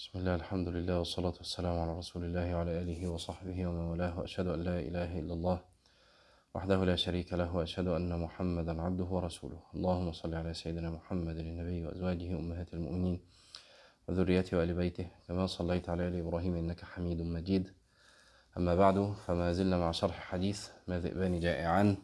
بسم 0.00 0.18
الله 0.18 0.34
الحمد 0.34 0.68
لله 0.68 0.98
والصلاة 0.98 1.36
والسلام 1.38 1.78
على 1.78 1.98
رسول 1.98 2.24
الله 2.24 2.56
وعلى 2.56 2.72
آله 2.82 3.08
وصحبه 3.08 3.66
ومن 3.66 3.84
والاه 3.90 4.18
وأشهد 4.18 4.46
أن 4.46 4.60
لا 4.60 4.80
إله 4.80 5.18
إلا 5.20 5.34
الله 5.34 5.58
وحده 6.54 6.84
لا 6.84 6.96
شريك 6.96 7.32
له 7.32 7.56
وأشهد 7.56 7.86
أن 7.86 8.20
محمدا 8.20 8.82
عبده 8.82 9.04
ورسوله. 9.04 9.60
اللهم 9.74 10.12
صل 10.12 10.34
على 10.34 10.54
سيدنا 10.54 10.90
محمد 10.90 11.36
النبي 11.36 11.86
وأزواجه 11.86 12.38
أمهات 12.38 12.74
المؤمنين 12.74 13.20
وذريته 14.08 14.58
وآل 14.58 14.72
بيته 14.74 15.06
كما 15.28 15.46
صليت 15.46 15.88
على 15.88 16.08
آل 16.08 16.14
إبراهيم 16.18 16.56
إنك 16.56 16.80
حميد 16.84 17.20
مجيد. 17.22 17.64
أما 18.56 18.74
بعد 18.74 19.14
فما 19.26 19.52
زلنا 19.52 19.78
مع 19.78 19.90
شرح 19.90 20.20
حديث 20.20 20.68
ما 20.88 20.96
ذئبان 21.00 21.40
جائعان 21.40 21.96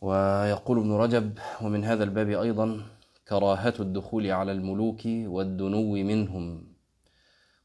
ويقول 0.00 0.78
ابن 0.78 0.92
رجب 0.92 1.38
ومن 1.62 1.84
هذا 1.84 2.04
الباب 2.04 2.28
أيضا 2.28 2.68
كراهة 3.30 3.74
الدخول 3.80 4.30
على 4.30 4.52
الملوك 4.52 5.00
والدنو 5.06 5.92
منهم. 5.92 6.74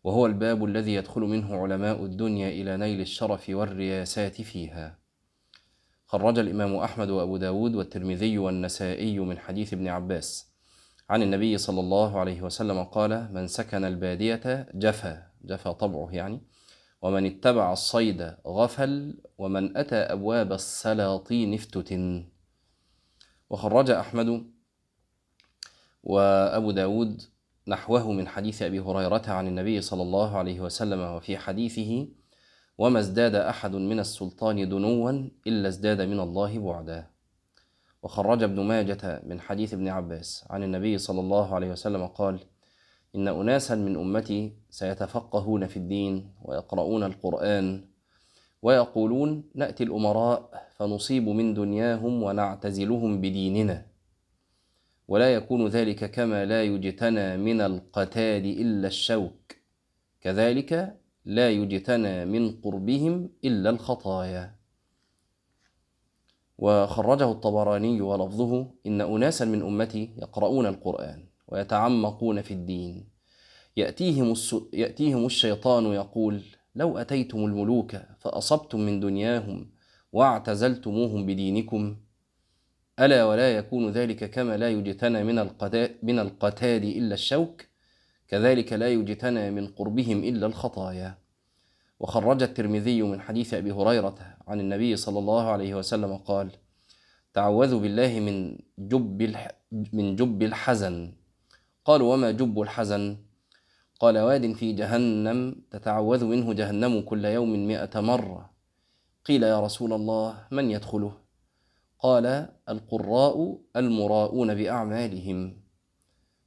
وهو 0.04 0.26
الباب 0.26 0.66
الذي 0.66 0.94
يدخل 0.94 1.22
منه 1.22 1.56
علماء 1.56 2.06
الدنيا 2.06 2.50
إلى 2.50 2.78
نيل 2.78 3.02
الشرف 3.02 3.50
والرياسات 3.50 4.42
فيها. 4.42 5.00
خرج 6.06 6.40
الإمام 6.40 6.76
أحمد 6.76 7.10
وأبو 7.10 7.38
داود 7.38 7.76
والترمذي 7.76 8.38
والنسائي 8.38 9.20
من 9.20 9.38
حديث 9.40 9.74
ابن 9.74 9.88
عباس 9.88 10.54
عن 11.10 11.24
النبي 11.24 11.58
صلى 11.58 11.80
الله 11.80 12.20
عليه 12.20 12.42
وسلم 12.42 12.84
قال 12.84 13.34
من 13.34 13.48
سكن 13.48 13.84
البادية 13.86 14.70
جفا. 14.74 15.24
جفا 15.44 15.72
طبعه 15.72 16.12
يعني. 16.12 16.42
ومن 17.02 17.26
اتبع 17.26 17.74
الصيد 17.74 18.36
غفل 18.48 19.22
ومن 19.38 19.78
أتى 19.78 19.96
أبواب 19.96 20.54
السلاطين 20.54 21.54
افتتن. 21.54 22.30
وخرج 23.50 23.90
أحمد 23.90 24.55
وأبو 26.06 26.72
داود 26.72 27.22
نحوه 27.68 28.12
من 28.12 28.28
حديث 28.28 28.62
أبي 28.62 28.80
هريرة 28.80 29.24
عن 29.28 29.48
النبي 29.48 29.82
صلى 29.82 30.02
الله 30.02 30.38
عليه 30.38 30.60
وسلم 30.60 31.00
وفي 31.00 31.38
حديثه 31.38 32.08
وما 32.78 33.00
ازداد 33.00 33.36
أحد 33.36 33.76
من 33.76 34.00
السلطان 34.00 34.70
دنوا 34.70 35.12
إلا 35.48 35.68
ازداد 35.68 36.02
من 36.02 36.20
الله 36.20 36.60
بعدا. 36.60 37.08
وخرج 38.04 38.44
ابن 38.44 38.60
ماجة 38.62 39.22
من 39.26 39.40
حديث 39.40 39.74
ابن 39.74 39.88
عباس 39.88 40.46
عن 40.50 40.64
النبي 40.64 40.98
صلى 40.98 41.20
الله 41.20 41.56
عليه 41.56 41.72
وسلم 41.72 42.08
قال 42.08 42.40
إن 43.16 43.28
أناسا 43.28 43.76
من 43.76 43.96
أمتي 43.96 44.54
سيتفقهون 44.70 45.68
في 45.68 45.78
الدين 45.78 46.34
ويقرؤون 46.42 47.04
القرآن 47.04 47.86
ويقولون 48.62 49.44
نأتي 49.56 49.84
الأمراء 49.84 50.70
فنصيب 50.78 51.30
من 51.30 51.54
دنياهم 51.54 52.24
ونعتزلهم 52.24 53.22
بديننا. 53.22 53.95
ولا 55.08 55.34
يكون 55.34 55.68
ذلك 55.68 56.12
كما 56.12 56.46
لا 56.46 56.64
يجتنى 56.64 57.38
من 57.38 57.62
القتال 57.62 58.46
إلا 58.62 58.88
الشوك 58.88 59.56
كذلك 60.22 60.98
لا 61.26 61.50
يجتنى 61.50 62.26
من 62.26 62.52
قربهم 62.52 63.30
إلا 63.44 63.70
الخطايا 63.70 64.56
وخرجه 66.58 67.32
الطبراني 67.32 68.02
ولفظه 68.02 68.72
إن 68.86 69.02
أناسا 69.02 69.46
من 69.46 69.62
أمتي 69.62 70.10
يقرؤون 70.18 70.66
القرآن 70.66 71.26
ويتعمقون 71.48 72.42
في 72.42 72.54
الدين 72.54 73.08
يأتيهم. 73.78 74.34
يأتيهم 74.74 75.26
الشيطان 75.26 75.86
يقول 75.86 76.42
لو 76.76 76.98
أتيتم 76.98 77.46
الملوك 77.46 77.96
فأصبتم 78.20 78.80
من 78.80 79.00
دنياهم 79.00 79.70
واعتزلتموهم 80.14 81.26
بدينكم 81.26 81.96
ألا 83.00 83.26
ولا 83.26 83.58
يكون 83.58 83.90
ذلك 83.90 84.30
كما 84.30 84.58
لا 84.58 84.70
يجتنى 84.70 85.24
من 85.24 85.36
من 86.04 86.20
القتال 86.20 86.84
إلا 86.84 87.14
الشوك؟ 87.14 87.66
كذلك 88.28 88.74
لا 88.74 88.88
يجتنى 88.88 89.52
من 89.52 89.68
قربهم 89.68 90.24
إلا 90.24 90.46
الخطايا. 90.48 91.18
وخرج 92.00 92.44
الترمذي 92.44 93.02
من 93.02 93.22
حديث 93.22 93.54
أبي 93.54 93.72
هريرة 93.72 94.38
عن 94.48 94.60
النبي 94.60 94.96
صلى 94.96 95.20
الله 95.20 95.44
عليه 95.50 95.76
وسلم 95.76 96.18
قال 96.18 96.52
تعوذوا 97.34 97.80
بالله 97.80 98.20
من 98.20 98.58
جب 98.80 99.36
من 99.94 100.16
جب 100.16 100.44
الحزن. 100.44 101.14
قالوا 101.86 102.14
وما 102.14 102.32
جب 102.32 102.62
الحزن؟ 102.62 103.18
قال 104.00 104.18
واد 104.18 104.54
في 104.54 104.74
جهنم 104.74 105.56
تتعوذ 105.72 106.26
منه 106.26 106.54
جهنم 106.54 107.02
كل 107.02 107.26
يوم 107.26 107.68
مئة 107.68 108.00
مرة. 108.00 108.50
قيل 109.26 109.44
يا 109.44 109.60
رسول 109.60 109.94
الله 109.94 110.48
من 110.52 110.72
يدخله؟ 110.72 111.25
قال 112.06 112.50
القراء 112.70 113.58
المراءون 113.76 114.56
بأعمالهم. 114.56 115.40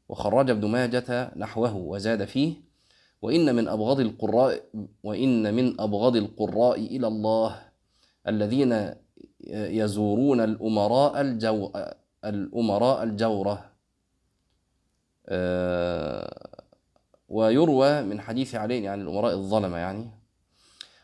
وخرج 0.08 0.50
ابن 0.50 0.68
ماجة 0.68 1.34
نحوه 1.36 1.76
وزاد 1.76 2.24
فيه 2.24 2.54
وإن 3.22 3.54
من 3.54 3.68
أبغض 3.68 4.00
القراء 4.00 4.62
وإن 5.02 5.54
من 5.54 5.80
أبغض 5.80 6.16
القراء 6.16 6.80
إلى 6.80 7.06
الله 7.06 7.50
الذين 8.28 8.94
يزورون 9.50 10.40
الأمراء 10.40 11.20
الجو 11.20 11.72
الأمراء 12.24 13.02
الجورة. 13.02 13.56
ويروى 17.28 18.02
من 18.02 18.20
حديث 18.20 18.54
علي 18.54 18.88
عن 18.88 19.00
الأمراء 19.00 19.34
الظلمة 19.34 19.76
يعني. 19.76 20.10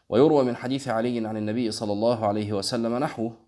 ويروى 0.08 0.44
من 0.44 0.56
حديث 0.56 0.88
علي 0.88 1.26
عن 1.26 1.36
النبي 1.36 1.70
صلى 1.70 1.92
الله 1.92 2.26
عليه 2.26 2.52
وسلم 2.52 2.98
نحوه 2.98 3.43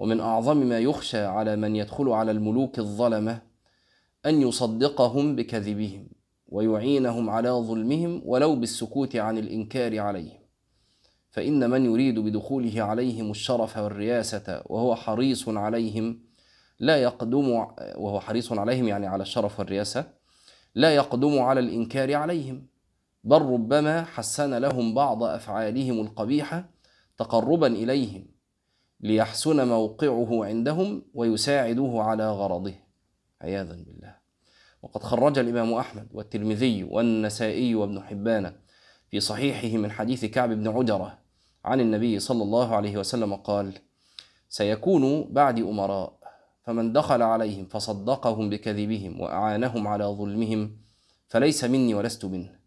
ومن 0.00 0.20
أعظم 0.20 0.56
ما 0.56 0.78
يخشى 0.78 1.24
على 1.24 1.56
من 1.56 1.76
يدخل 1.76 2.08
على 2.08 2.30
الملوك 2.30 2.78
الظلمة 2.78 3.42
أن 4.26 4.42
يصدقهم 4.42 5.36
بكذبهم 5.36 6.08
ويعينهم 6.48 7.30
على 7.30 7.50
ظلمهم 7.50 8.22
ولو 8.24 8.56
بالسكوت 8.56 9.16
عن 9.16 9.38
الإنكار 9.38 9.98
عليهم. 9.98 10.40
فإن 11.30 11.70
من 11.70 11.84
يريد 11.84 12.18
بدخوله 12.18 12.82
عليهم 12.82 13.30
الشرف 13.30 13.76
والرياسة 13.76 14.62
وهو 14.66 14.94
حريص 14.94 15.48
عليهم 15.48 16.20
لا 16.78 16.96
يقدم 16.96 17.48
وهو 17.96 18.20
حريص 18.20 18.52
عليهم 18.52 18.88
يعني 18.88 19.06
على 19.06 19.22
الشرف 19.22 19.58
والرياسة 19.58 20.04
لا 20.74 20.94
يقدم 20.94 21.38
على 21.38 21.60
الإنكار 21.60 22.14
عليهم. 22.14 22.66
بل 23.24 23.42
ربما 23.42 24.04
حسن 24.04 24.54
لهم 24.54 24.94
بعض 24.94 25.22
أفعالهم 25.22 26.00
القبيحة 26.00 26.70
تقربا 27.18 27.66
إليهم. 27.66 28.29
ليحسن 29.00 29.68
موقعه 29.68 30.44
عندهم 30.44 31.02
ويساعدوه 31.14 32.02
على 32.02 32.30
غرضه. 32.30 32.74
عياذا 33.42 33.72
بالله. 33.72 34.14
وقد 34.82 35.02
خرج 35.02 35.38
الإمام 35.38 35.74
أحمد 35.74 36.08
والترمذي 36.12 36.84
والنسائي 36.84 37.74
وابن 37.74 38.02
حبان 38.02 38.52
في 39.10 39.20
صحيحه 39.20 39.78
من 39.78 39.90
حديث 39.90 40.24
كعب 40.24 40.50
بن 40.50 40.68
عجرة 40.68 41.18
عن 41.64 41.80
النبي 41.80 42.18
صلى 42.18 42.42
الله 42.42 42.76
عليه 42.76 42.96
وسلم 42.96 43.34
قال 43.34 43.72
سيكون 44.48 45.32
بعد 45.32 45.58
أمراء 45.58 46.20
فمن 46.62 46.92
دخل 46.92 47.22
عليهم 47.22 47.66
فصدقهم 47.66 48.50
بكذبهم 48.50 49.20
وأعانهم 49.20 49.88
على 49.88 50.04
ظلمهم 50.04 50.76
فليس 51.28 51.64
مني 51.64 51.94
ولست 51.94 52.24
منه 52.24 52.58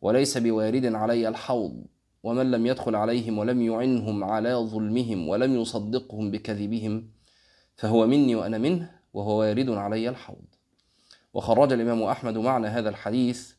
وليس 0.00 0.38
بوارد 0.38 0.86
علي 0.94 1.28
الحوض 1.28 1.84
ومن 2.24 2.50
لم 2.50 2.66
يدخل 2.66 2.94
عليهم 2.94 3.38
ولم 3.38 3.62
يعنهم 3.62 4.24
على 4.24 4.54
ظلمهم 4.54 5.28
ولم 5.28 5.60
يصدقهم 5.60 6.30
بكذبهم 6.30 7.08
فهو 7.76 8.06
مني 8.06 8.34
وأنا 8.34 8.58
منه 8.58 8.90
وهو 9.14 9.38
وارد 9.40 9.70
علي 9.70 10.08
الحوض. 10.08 10.44
وخرج 11.34 11.72
الإمام 11.72 12.02
أحمد 12.02 12.38
معنى 12.38 12.66
هذا 12.66 12.88
الحديث 12.88 13.52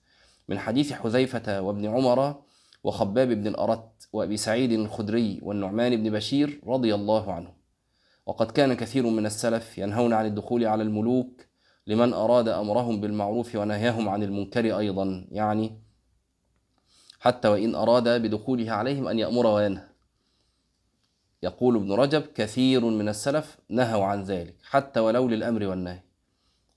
من 0.48 0.60
حديث 0.60 0.94
حذيفة 0.94 1.62
وابن 1.62 1.86
عمر 1.86 2.42
وخباب 2.84 3.28
بن 3.28 3.48
الأرت 3.48 4.08
وأبي 4.14 4.38
سعيد 4.38 4.72
الخدري 4.72 5.40
والنعمان 5.42 6.04
بن 6.04 6.10
بشير 6.10 6.62
رضي 6.68 6.96
الله 6.96 7.34
عنه. 7.34 7.54
وقد 8.26 8.52
كان 8.52 8.74
كثير 8.74 9.10
من 9.10 9.26
السلف 9.26 9.78
ينهون 9.78 10.14
عن 10.14 10.26
الدخول 10.26 10.66
على 10.66 10.84
الملوك 10.84 11.46
لمن 11.88 12.14
أراد 12.14 12.48
أمرهم 12.48 13.02
بالمعروف 13.02 13.56
ونهاهم 13.56 14.10
عن 14.10 14.24
المنكر 14.24 14.78
أيضا 14.78 15.28
يعني 15.32 15.85
حتى 17.20 17.48
وإن 17.48 17.76
أراد 17.76 18.22
بدخوله 18.22 18.72
عليهم 18.72 19.08
أن 19.08 19.20
يأمر 19.20 19.48
وينهى. 19.48 19.88
يقول 21.44 21.76
ابن 21.76 21.92
رجب 21.92 22.22
كثير 22.22 22.86
من 22.86 23.10
السلف 23.10 23.58
نهوا 23.70 24.06
عن 24.06 24.24
ذلك 24.24 24.56
حتى 24.64 25.00
ولو 25.00 25.28
للأمر 25.28 25.64
والنهي. 25.64 26.00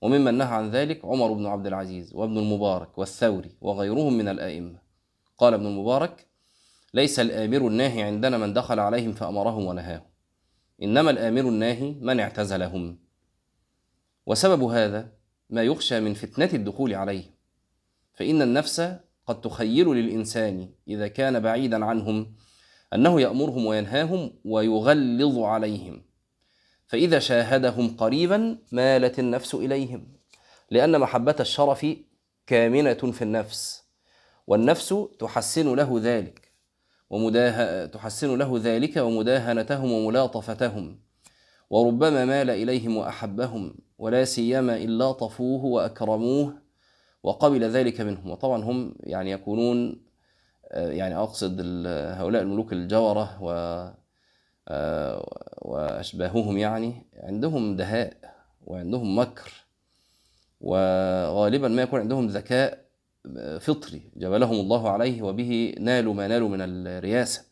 وممن 0.01 0.33
نهى 0.33 0.47
عن 0.47 0.69
ذلك 0.69 1.05
عمر 1.05 1.33
بن 1.33 1.45
عبد 1.45 1.67
العزيز 1.67 2.13
وابن 2.13 2.37
المبارك 2.37 2.97
والثوري 2.97 3.51
وغيرهم 3.61 4.13
من 4.13 4.27
الآئمة. 4.27 4.79
قال 5.37 5.53
ابن 5.53 5.65
المبارك 5.65 6.27
ليس 6.93 7.19
الآمر 7.19 7.67
الناهي 7.67 8.01
عندنا 8.03 8.37
من 8.37 8.53
دخل 8.53 8.79
عليهم 8.79 9.13
فأمرهم 9.13 9.65
ونهاهم 9.65 10.05
إنما 10.83 11.11
الآمر 11.11 11.41
الناهي 11.41 11.91
من 12.01 12.19
اعتزلهم. 12.19 12.97
وسبب 14.25 14.63
هذا 14.63 15.11
ما 15.49 15.63
يخشى 15.63 15.99
من 15.99 16.13
فتنة 16.13 16.49
الدخول 16.53 16.93
عليهم 16.93 17.31
فإن 18.13 18.41
النفس 18.41 18.95
قد 19.29 19.41
تخيل 19.41 19.87
للإنسان 19.87 20.69
إذا 20.87 21.07
كان 21.07 21.39
بعيدا 21.39 21.85
عنهم 21.85 22.35
أنه 22.93 23.21
يأمرهم 23.21 23.65
وينهاهم 23.65 24.31
ويغلظ 24.45 25.39
عليهم. 25.39 26.01
فإذا 26.87 27.19
شاهدهم 27.19 27.95
قريبا 27.97 28.57
مالت 28.71 29.19
النفس 29.19 29.55
إليهم 29.55 30.07
لأن 30.71 30.99
محبة 30.99 31.35
الشرف 31.39 31.85
كامنة 32.47 32.93
في 32.93 33.21
النفس 33.21 33.83
والنفس 34.47 34.95
تحسن 35.19 35.75
له 35.75 35.99
ذلك 36.03 36.51
ومداه 37.09 37.85
تحسن 37.85 38.37
له 38.37 38.59
ذلك 38.63 38.97
ومداهنتهم 38.97 39.91
وملاطفتهم. 39.91 40.99
وربما 41.69 42.25
مال 42.25 42.49
إليهم 42.49 42.97
وأحبهم 42.97 43.75
ولا 43.97 44.25
سيما 44.25 44.83
إن 44.83 44.89
لاطفوه 44.89 45.65
وأكرموه 45.65 46.68
وقبل 47.23 47.63
ذلك 47.63 48.01
منهم. 48.01 48.29
وطبعا 48.29 48.63
هم 48.63 48.95
يعني 48.99 49.31
يكونون 49.31 50.01
يعني 50.73 51.15
أقصد 51.15 51.61
هؤلاء 51.87 52.41
الملوك 52.41 52.73
الجورة 52.73 53.43
و 53.43 53.49
وأشباههم 55.61 56.57
يعني 56.57 57.05
عندهم 57.23 57.75
دهاء 57.75 58.13
وعندهم 58.65 59.19
مكر 59.19 59.65
وغالبا 60.61 61.67
ما 61.67 61.81
يكون 61.81 61.99
عندهم 61.99 62.27
ذكاء 62.27 62.85
فطري. 63.59 64.01
جبلهم 64.15 64.59
الله 64.59 64.89
عليه 64.89 65.21
وبه 65.21 65.75
نالوا 65.79 66.13
ما 66.13 66.27
نالوا 66.27 66.49
من 66.49 66.61
الرياسة. 66.61 67.45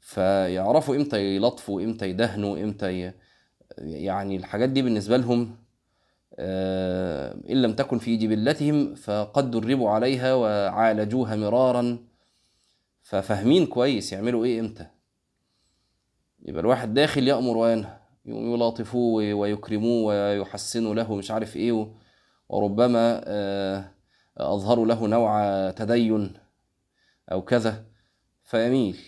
فيعرفوا 0.00 0.96
إمتى 0.96 1.36
يلطفوا 1.36 1.82
إمتى 1.82 2.08
يدهنوا 2.08 2.58
إمتى 2.58 3.02
ي... 3.02 3.12
يعني 3.78 4.36
الحاجات 4.36 4.68
دي 4.68 4.82
بالنسبة 4.82 5.16
لهم 5.16 5.56
إن 6.38 7.62
لم 7.62 7.72
تكن 7.72 7.98
في 7.98 8.16
جبلتهم 8.16 8.94
فقد 8.94 9.50
دربوا 9.50 9.90
عليها 9.90 10.34
وعالجوها 10.34 11.36
مرارا. 11.36 11.98
ففاهمين 13.02 13.66
كويس 13.66 14.12
يعملوا 14.12 14.44
إيه 14.44 14.60
إمتى؟ 14.60 14.86
يبقى 16.42 16.60
الواحد 16.60 16.94
داخل 16.94 17.28
يأمر 17.28 17.56
وينهى 17.56 17.96
يلاطفوه 18.26 19.34
ويكرموه 19.34 20.04
ويحسنوا 20.04 20.94
له 20.94 21.14
مش 21.14 21.30
عارف 21.30 21.56
إيه 21.56 21.92
وربما 22.48 23.20
أظهروا 24.38 24.86
له 24.86 25.06
نوع 25.06 25.70
تدين 25.70 26.32
أو 27.32 27.42
كذا 27.42 27.84
فيميل. 28.44 28.98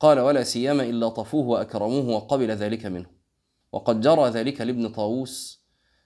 قال 0.00 0.20
ولا 0.20 0.42
سيما 0.42 0.82
إلا 0.82 1.08
طفوه 1.08 1.46
وأكرموه 1.46 2.08
وقبل 2.08 2.50
ذلك 2.50 2.86
منه. 2.86 3.19
وقد 3.72 4.00
جرى 4.00 4.28
ذلك 4.28 4.60
لابن 4.60 4.88
طاووس 4.88 5.64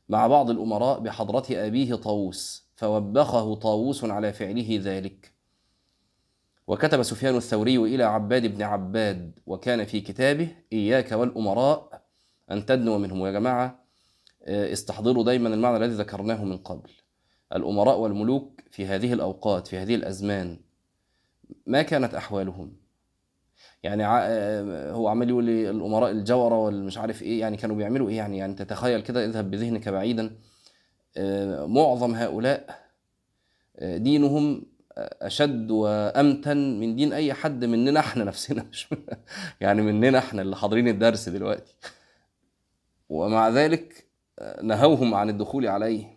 مع 0.09 0.27
بعض 0.27 0.51
الأمراء 0.51 1.01
بحضرة 1.01 1.45
أبيه 1.51 1.95
طاووس 1.95 2.69
فوبخه 2.77 3.55
طاووس 3.55 4.05
على 4.05 4.33
فعله 4.33 4.81
ذلك. 4.83 5.35
وكتب 6.67 7.03
سفيان 7.03 7.37
الثوري 7.37 7.77
إلى 7.77 8.05
عباد 8.05 8.47
بن 8.47 8.63
عباد 8.63 9.39
وكان 9.47 9.85
في 9.85 10.01
كتابه 10.01 10.57
إياك 10.73 11.13
والأمراء 11.13 12.03
أن 12.51 12.67
تدنو 12.67 12.99
منهم. 12.99 13.21
ويا 13.21 13.33
جماعة 13.33 13.85
استحضروا 14.49 15.25
دايما 15.25 15.49
المعنى 15.49 15.77
الذي 15.77 15.95
ذكرناه 15.95 16.45
من 16.45 16.59
قبل. 16.59 16.91
الأمراء 17.53 17.99
والملوك 17.99 18.61
في 18.71 18.87
هذه 18.87 19.13
الأوقات 19.13 19.67
في 19.67 19.79
هذه 19.79 19.95
الأزمان 19.95 20.61
ما 21.67 21.83
كانت 21.83 22.15
أحوالهم؟ 22.15 22.84
يعني 23.85 24.05
هو 24.93 25.09
عمال 25.09 25.29
يقول 25.29 25.45
لي 25.45 25.71
الأمراء 25.71 26.11
الجورة 26.11 26.59
والمش 26.59 26.99
عارف 26.99 27.23
إيه 27.23 27.41
يعني 27.41 27.57
كانوا 27.57 27.77
بيعملوا 27.77 28.09
إيه 28.09 28.17
يعني؟ 28.17 28.39
يعني 28.39 28.55
تتخيل 28.55 29.01
كده 29.01 29.25
اذهب 29.25 29.51
بذهنك 29.51 29.89
بعيدا. 29.89 30.37
معظم 31.67 32.15
هؤلاء 32.15 32.85
دينهم 33.83 34.67
أشد 34.99 35.71
وأمتن 35.71 36.81
من 36.81 36.97
دين 36.97 37.13
أي 37.13 37.35
حد 37.35 37.65
مننا 37.65 38.01
إحنا 38.01 38.25
نفسنا. 38.25 38.67
مش 38.73 38.89
يعني 39.61 39.83
مننا 39.83 40.19
إحنا 40.19 40.43
اللي 40.43 40.57
حاضرين 40.57 40.89
الدرس 40.89 41.29
دلوقتي. 41.29 41.75
ومع 43.09 43.49
ذلك 43.49 44.07
نهوهم 44.63 45.15
عن 45.15 45.31
الدخول 45.31 45.67
عليه. 45.67 46.15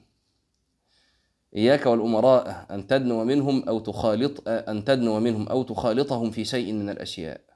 إياك 1.55 1.85
والأمراء 1.85 2.65
أن 2.71 2.87
تدنو 2.87 3.23
منهم 3.23 3.69
أو 3.69 3.79
تخالط 3.79 4.43
أن 4.47 4.83
تدنو 4.83 5.19
منهم 5.19 5.47
أو 5.47 5.63
تخالطهم 5.63 6.31
في 6.31 6.45
شيء 6.45 6.73
من 6.73 6.89
الأشياء. 6.89 7.47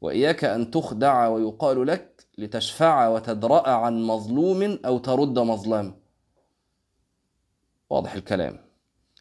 وإياك 0.00 0.44
أن 0.44 0.70
تخدع 0.70 1.28
ويقال 1.28 1.86
لك 1.86 2.26
لتشفع 2.38 3.08
وتدرأ 3.08 3.68
عن 3.68 4.02
مظلوم 4.02 4.78
أو 4.84 4.98
ترد 4.98 5.38
مظلم. 5.38 5.94
واضح 7.90 8.14
الكلام. 8.14 8.58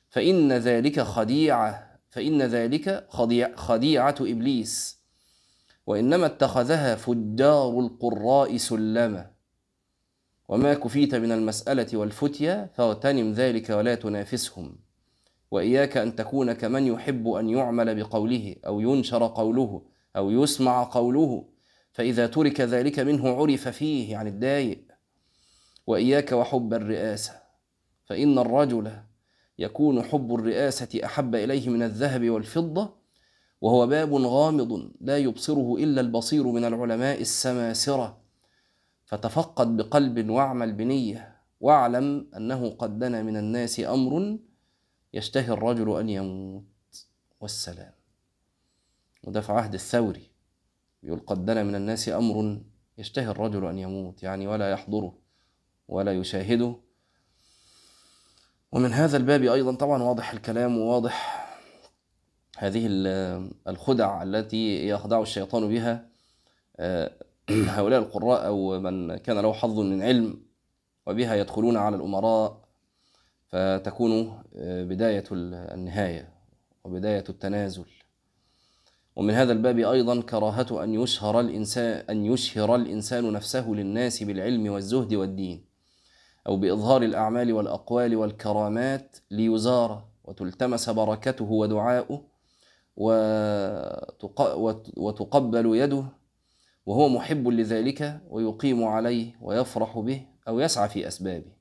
فإن 0.09 0.53
ذلك 0.53 0.99
خديعة 0.99 1.99
فإن 2.09 2.41
ذلك 2.41 3.05
خديع 3.09 3.55
خديعة 3.55 4.15
إبليس. 4.21 4.99
وإنما 5.87 6.25
اتخذها 6.25 6.95
فجار 6.95 7.79
القراء 7.79 8.57
سلما. 8.57 9.31
وما 10.47 10.73
كفيت 10.73 11.15
من 11.15 11.31
المسألة 11.31 11.97
والفتية 11.97 12.71
فاغتنم 12.75 13.31
ذلك 13.31 13.69
ولا 13.69 13.95
تنافسهم. 13.95 14.79
وإياك 15.51 15.97
أن 15.97 16.15
تكون 16.15 16.53
كمن 16.53 16.87
يحب 16.87 17.27
أن 17.27 17.49
يعمل 17.49 18.03
بقوله 18.03 18.55
أو 18.65 18.79
ينشر 18.79 19.27
قوله. 19.27 19.81
أو 20.15 20.31
يسمع 20.31 20.83
قوله 20.83 21.45
فإذا 21.91 22.27
ترك 22.27 22.61
ذلك 22.61 22.99
منه 22.99 23.29
عرف 23.29 23.67
فيه 23.67 24.11
يعني 24.11 24.29
الدايق 24.29 24.83
وإياك 25.87 26.31
وحب 26.31 26.73
الرئاسة 26.73 27.33
فإن 28.05 28.39
الرجل 28.39 28.91
يكون 29.59 30.03
حب 30.03 30.35
الرئاسة 30.35 30.99
أحب 31.05 31.35
إليه 31.35 31.69
من 31.69 31.83
الذهب 31.83 32.29
والفضة 32.29 32.99
وهو 33.61 33.87
باب 33.87 34.13
غامض 34.13 34.91
لا 35.01 35.17
يبصره 35.17 35.75
إلا 35.79 36.01
البصير 36.01 36.47
من 36.47 36.65
العلماء 36.65 37.21
السماسرة. 37.21 38.21
فتفقد 39.05 39.77
بقلب 39.77 40.29
واعمل 40.29 40.73
بنية 40.73 41.35
واعلم 41.59 42.27
أنه 42.37 42.69
قد 42.69 42.99
دنا 42.99 43.23
من 43.23 43.37
الناس 43.37 43.79
أمر 43.79 44.37
يشتهي 45.13 45.53
الرجل 45.53 45.99
أن 45.99 46.09
يموت. 46.09 46.63
والسلام. 47.41 47.98
وده 49.23 49.41
في 49.41 49.51
عهد 49.51 49.73
الثوري. 49.73 50.29
يقول 51.03 51.19
قد 51.19 51.45
دنا 51.45 51.63
من 51.63 51.75
الناس 51.75 52.09
أمر 52.09 52.61
يشتهي 52.97 53.27
الرجل 53.27 53.65
أن 53.65 53.77
يموت 53.77 54.23
يعني 54.23 54.47
ولا 54.47 54.71
يحضره 54.71 55.13
ولا 55.87 56.13
يشاهده. 56.13 56.75
ومن 58.71 58.93
هذا 58.93 59.17
الباب 59.17 59.43
أيضا 59.43 59.75
طبعا 59.75 60.03
واضح 60.03 60.31
الكلام 60.31 60.77
وواضح 60.77 61.45
هذه 62.57 62.87
الخدع 63.67 64.23
التي 64.23 64.87
يخدع 64.87 65.21
الشيطان 65.21 65.69
بها. 65.69 66.09
هؤلاء 67.77 67.99
القراء 67.99 68.45
أو 68.45 68.79
من 68.79 69.17
كان 69.17 69.39
له 69.39 69.53
حظ 69.53 69.79
من 69.79 70.01
علم 70.01 70.41
وبها 71.07 71.35
يدخلون 71.35 71.77
على 71.77 71.95
الأمراء 71.95 72.61
فتكون 73.47 74.43
بداية 74.61 75.23
النهاية 75.31 76.33
وبداية 76.83 77.23
التنازل. 77.29 77.85
ومن 79.19 79.33
هذا 79.33 79.51
الباب 79.51 79.79
أيضا 79.79 80.21
كراهة 80.21 80.83
أن 80.83 80.93
يشهر 80.93 81.39
الإنسان 81.39 82.05
أن 82.09 82.25
يشهر 82.25 82.75
الإنسان 82.75 83.33
نفسه 83.33 83.69
للناس 83.69 84.23
بالعلم 84.23 84.71
والزهد 84.71 85.13
والدين 85.13 85.65
أو 86.47 86.57
بإظهار 86.57 87.01
الأعمال 87.01 87.53
والأقوال 87.53 88.15
والكرامات 88.15 89.17
ليزار 89.31 90.05
وتلتمس 90.23 90.89
بركته 90.89 91.51
ودعاؤه 91.51 92.25
وتقبل 94.97 95.75
يده 95.75 96.05
وهو 96.85 97.09
محب 97.09 97.47
لذلك 97.47 98.21
ويقيم 98.29 98.83
عليه 98.83 99.35
ويفرح 99.41 99.99
به 99.99 100.21
أو 100.47 100.59
يسعى 100.59 100.89
في 100.89 101.07
أسبابه. 101.07 101.51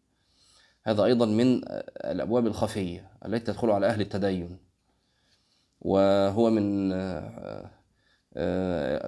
هذا 0.85 1.05
أيضا 1.05 1.27
من 1.27 1.61
الأبواب 2.05 2.47
الخفية 2.47 3.11
التي 3.27 3.53
تدخل 3.53 3.71
على 3.71 3.87
أهل 3.87 4.01
التدين. 4.01 4.68
وهو 5.81 6.51
من 6.51 6.89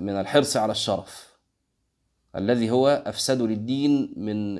من 0.04 0.16
الحرص 0.20 0.56
على 0.56 0.72
الشرف 0.72 1.38
الذي 2.36 2.70
هو 2.70 3.02
أفسد 3.06 3.42
للدين 3.42 4.14
من 4.16 4.54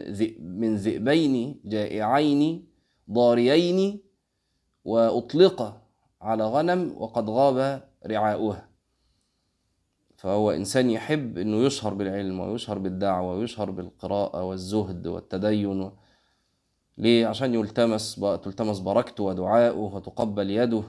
من 0.61 0.77
ذئبين 0.77 1.61
جائعين 1.65 2.67
ضاريين 3.11 4.01
وأطلق 4.85 5.83
على 6.23 6.45
غنم 6.45 6.95
وقد 6.97 7.31
غاب 7.31 7.89
رعاؤها 8.07 8.69
فهو 10.17 10.51
إنسان 10.51 10.91
يحب 10.91 11.39
إنه 11.39 11.57
يشهر 11.57 11.95
بالعلم 11.95 12.41
ويشهر 12.41 12.79
بالدعوة 12.79 13.35
ويشهر 13.35 13.71
بالقراءة 13.71 14.45
والزهد 14.45 15.07
والتدين 15.07 15.91
ليه؟ 16.99 17.27
عشان 17.27 17.55
يلتمس 17.55 18.21
تلتمس 18.21 18.79
بركته 18.79 19.25
ودعاؤه 19.25 19.95
وتقبل 19.95 20.51
يده 20.51 20.83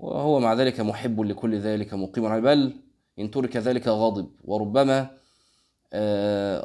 وهو 0.00 0.40
مع 0.40 0.54
ذلك 0.54 0.80
محب 0.80 1.20
لكل 1.20 1.58
ذلك 1.58 1.94
مقيم. 1.94 2.26
على 2.26 2.40
بل 2.40 2.74
إن 3.18 3.30
ترك 3.30 3.56
ذلك 3.56 3.88
غضب 3.88 4.30
وربما 4.44 5.10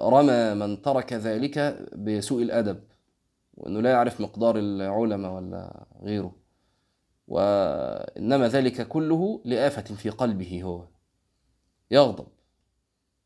رمى 0.01 0.53
من 0.53 0.81
ترك 0.81 1.13
ذلك 1.13 1.77
بسوء 1.95 2.43
الأدب 2.43 2.79
وأنه 3.53 3.81
لا 3.81 3.89
يعرف 3.89 4.21
مقدار 4.21 4.57
العلماء 4.57 5.31
ولا 5.31 5.85
غيره. 6.03 6.35
وإنما 7.27 8.47
ذلك 8.47 8.87
كله 8.87 9.41
لآفة 9.45 9.95
في 9.95 10.09
قلبه 10.09 10.63
هو. 10.63 10.87
يغضب. 11.91 12.27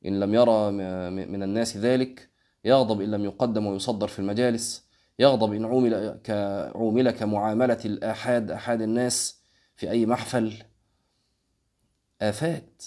إن 0.05 0.19
لم 0.19 0.33
يرى 0.33 0.71
من 1.11 1.43
الناس 1.43 1.77
ذلك 1.77 2.29
يغضب 2.65 3.01
إن 3.01 3.11
لم 3.11 3.25
يقدم 3.25 3.65
ويصدر 3.65 4.07
في 4.07 4.19
المجالس 4.19 4.89
يغضب 5.19 5.53
إن 5.53 5.65
عومل 5.65 6.19
كعومل 6.23 7.11
كمعاملة 7.11 7.79
الآحاد 7.85 8.51
أحد 8.51 8.81
الناس 8.81 9.38
في 9.79 9.91
أي 9.91 10.05
محفل 10.05 10.53
آفات. 12.21 12.83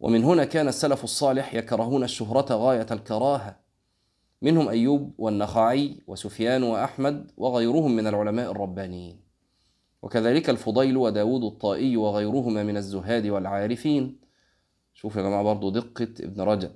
ومن 0.00 0.24
هنا 0.24 0.44
كان 0.44 0.68
السلف 0.68 1.04
الصالح 1.04 1.54
يكرهون 1.54 2.04
الشهرة 2.04 2.54
غاية 2.54 2.86
الكراهة. 2.90 3.56
منهم 4.42 4.68
أيوب 4.68 5.14
والنخعي 5.18 6.00
وسفيان 6.06 6.62
وأحمد 6.62 7.30
وغيرهم 7.36 7.96
من 7.96 8.06
العلماء 8.06 8.50
الربانيين. 8.50 9.20
وكذلك 10.02 10.50
الفضيل 10.50 10.96
وداود 10.96 11.44
الطائي 11.44 11.96
وغيرهما 11.96 12.62
من 12.62 12.76
الزهاد 12.76 13.26
والعارفين. 13.26 14.20
شوف 14.94 15.16
يا 15.16 15.22
جماعة 15.22 15.42
برضو 15.42 15.70
دقة 15.70 16.08
ابن 16.20 16.40
رجب. 16.40 16.72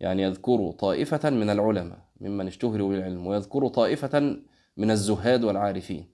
يعني 0.00 0.22
يذكر 0.22 0.70
طائفة 0.70 1.30
من 1.30 1.50
العلماء 1.50 1.98
ممن 2.20 2.46
اشتهروا 2.46 2.88
بالعلم 2.88 3.26
ويذكر 3.26 3.68
طائفة 3.68 4.36
من 4.76 4.90
الزهاد 4.90 5.44
والعارفين. 5.44 6.13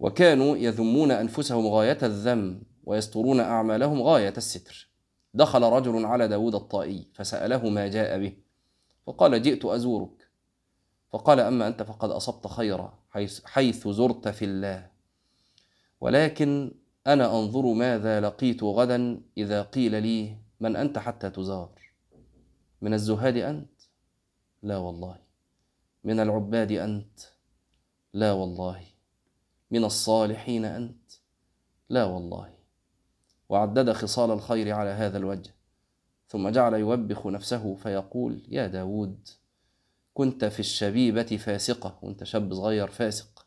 وكانوا 0.00 0.56
يذمون 0.56 1.10
أنفسهم 1.10 1.66
غاية 1.66 1.98
الذم 2.02 2.62
ويسترون 2.84 3.40
أعمالهم 3.40 4.02
غاية 4.02 4.34
الستر. 4.36 4.88
دخل 5.34 5.62
رجل 5.62 6.04
على 6.04 6.28
داود 6.28 6.54
الطائي 6.54 7.06
فسأله 7.14 7.68
ما 7.68 7.88
جاء 7.88 8.18
به. 8.18 8.36
فقال 9.06 9.42
جئت 9.42 9.64
أزورك. 9.64 10.30
فقال 11.12 11.40
أما 11.40 11.66
أنت 11.66 11.82
فقد 11.82 12.10
أصبت 12.10 12.46
خيرا 12.46 12.98
حيث, 13.10 13.44
حيث 13.44 13.88
زرت 13.88 14.28
في 14.28 14.44
الله. 14.44 14.90
ولكن 16.00 16.74
أنا 17.06 17.38
أنظر 17.38 17.72
ماذا 17.72 18.20
لقيت 18.20 18.62
غدا 18.62 19.20
إذا 19.38 19.62
قيل 19.62 20.02
لي 20.02 20.36
من 20.60 20.76
أنت 20.76 20.98
حتى 20.98 21.30
تزار. 21.30 21.70
من 22.80 22.94
الزهاد 22.94 23.36
أنت؟ 23.36 23.80
لا 24.62 24.76
والله. 24.76 25.16
من 26.04 26.20
العباد 26.20 26.72
أنت؟ 26.72 27.20
لا 28.12 28.32
والله. 28.32 28.89
من 29.70 29.84
الصالحين 29.84 30.64
أنت. 30.64 31.12
لا 31.88 32.04
والله. 32.04 32.54
وعدد 33.48 33.92
خصال 33.92 34.30
الخير 34.30 34.72
على 34.72 34.90
هذا 34.90 35.18
الوجه. 35.18 35.54
ثم 36.28 36.48
جعل 36.48 36.74
يوبخ 36.74 37.26
نفسه 37.26 37.74
فيقول 37.74 38.42
يا 38.48 38.66
داود 38.66 39.28
كنت 40.14 40.44
في 40.44 40.60
الشبيبة 40.60 41.22
فاسقة. 41.36 41.98
وأنت 42.02 42.24
شاب 42.24 42.54
صغير 42.54 42.88
فاسق. 42.88 43.46